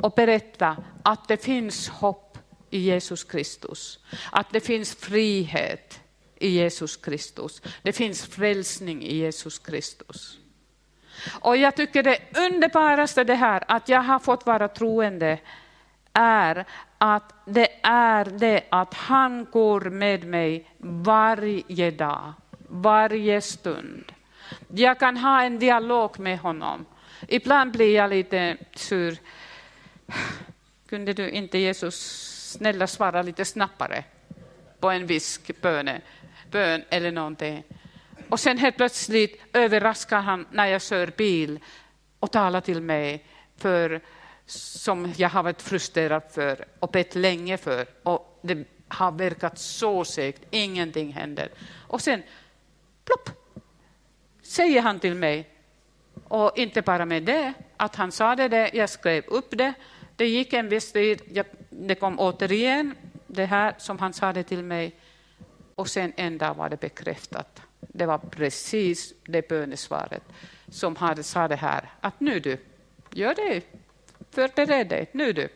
och 0.01 0.11
berätta 0.11 0.77
att 1.03 1.27
det 1.27 1.37
finns 1.37 1.89
hopp 1.89 2.37
i 2.69 2.79
Jesus 2.79 3.23
Kristus. 3.23 3.99
Att 4.31 4.51
det 4.51 4.59
finns 4.59 4.95
frihet 4.95 5.99
i 6.39 6.49
Jesus 6.49 6.97
Kristus. 6.97 7.61
Det 7.81 7.93
finns 7.93 8.25
frälsning 8.25 9.03
i 9.03 9.15
Jesus 9.15 9.59
Kristus. 9.59 10.39
Och 11.41 11.57
jag 11.57 11.75
tycker 11.75 12.03
det 12.03 12.19
underbaraste 12.37 13.23
det 13.23 13.35
här 13.35 13.63
att 13.67 13.89
jag 13.89 14.01
har 14.01 14.19
fått 14.19 14.45
vara 14.45 14.67
troende 14.67 15.39
är 16.13 16.65
att 16.97 17.33
det 17.45 17.67
är 17.83 18.25
det 18.25 18.63
att 18.69 18.93
han 18.93 19.45
går 19.51 19.81
med 19.81 20.23
mig 20.23 20.69
varje 20.79 21.91
dag, 21.91 22.33
varje 22.67 23.41
stund. 23.41 24.11
Jag 24.67 24.99
kan 24.99 25.17
ha 25.17 25.43
en 25.43 25.59
dialog 25.59 26.19
med 26.19 26.39
honom. 26.39 26.85
Ibland 27.27 27.71
blir 27.71 27.95
jag 27.95 28.09
lite 28.09 28.57
sur. 28.75 29.17
Kunde 30.89 31.13
du 31.13 31.29
inte 31.29 31.57
Jesus 31.57 31.95
snälla 32.51 32.87
svara 32.87 33.21
lite 33.21 33.45
snabbare 33.45 34.03
på 34.79 34.89
en 34.89 35.05
viss 35.05 35.41
böne, 35.61 36.01
bön 36.51 36.83
eller 36.89 37.11
någonting? 37.11 37.63
Och 38.29 38.39
sen 38.39 38.57
helt 38.57 38.77
plötsligt 38.77 39.41
överraskar 39.53 40.21
han 40.21 40.47
när 40.51 40.65
jag 40.65 40.81
kör 40.81 41.07
bil 41.17 41.59
och 42.19 42.31
talar 42.31 42.61
till 42.61 42.81
mig 42.81 43.25
för 43.57 44.01
som 44.45 45.13
jag 45.17 45.29
har 45.29 45.43
varit 45.43 45.61
frustrerad 45.61 46.23
för 46.31 46.65
och 46.79 46.89
bett 46.89 47.15
länge 47.15 47.57
för. 47.57 47.87
Och 48.03 48.39
det 48.41 48.67
har 48.87 49.11
verkat 49.11 49.59
så 49.59 50.05
segt, 50.05 50.41
ingenting 50.51 51.13
händer. 51.13 51.49
Och 51.87 52.01
sen, 52.01 52.23
plopp, 53.05 53.29
säger 54.41 54.81
han 54.81 54.99
till 54.99 55.15
mig. 55.15 55.49
Och 56.23 56.57
inte 56.57 56.81
bara 56.81 57.05
med 57.05 57.23
det, 57.23 57.53
att 57.77 57.95
han 57.95 58.11
sa 58.11 58.35
det, 58.35 58.47
där, 58.47 58.69
jag 58.73 58.89
skrev 58.89 59.25
upp 59.25 59.47
det. 59.49 59.73
Det 60.15 60.27
gick 60.27 60.53
en 60.53 60.69
viss 60.69 60.91
tid, 60.91 61.45
det 61.69 61.95
kom 61.95 62.19
återigen 62.19 62.95
det 63.27 63.45
här 63.45 63.75
som 63.77 63.99
han 63.99 64.13
sa 64.13 64.33
det 64.33 64.43
till 64.43 64.63
mig. 64.63 64.95
Och 65.77 65.89
sen 65.89 66.13
en 66.15 66.37
dag 66.37 66.53
var 66.53 66.69
det 66.69 66.79
bekräftat. 66.79 67.61
Det 67.79 68.05
var 68.05 68.17
precis 68.17 69.13
det 69.25 69.49
bönesvaret 69.49 70.23
som 70.67 70.95
hade 70.95 71.23
sa 71.23 71.47
det 71.47 71.55
här, 71.55 71.89
att 72.01 72.19
nu 72.19 72.39
du, 72.39 72.57
gör 73.11 73.35
det, 73.35 73.61
förbered 74.31 74.87
dig, 74.87 75.09
nu 75.11 75.33
du. 75.33 75.49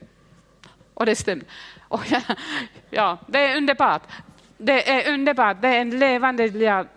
Och 0.94 1.06
det 1.06 1.16
stämde. 1.16 1.46
Och 1.88 2.02
ja, 2.12 2.22
ja, 2.90 3.18
det 3.28 3.40
är 3.40 3.58
underbart. 3.58 4.02
Det 4.58 4.90
är 4.90 5.14
underbart, 5.14 5.62
det 5.62 5.68
är 5.68 5.82
en 5.82 6.00
levande 6.00 6.48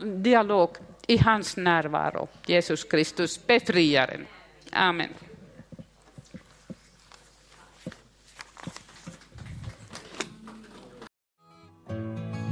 dialog 0.01 0.71
i 1.07 1.17
hans 1.17 1.57
närvaro. 1.57 2.29
Jesus 2.47 2.85
Kristus, 2.85 3.47
befriaren. 3.47 4.27
Amen. 4.73 5.09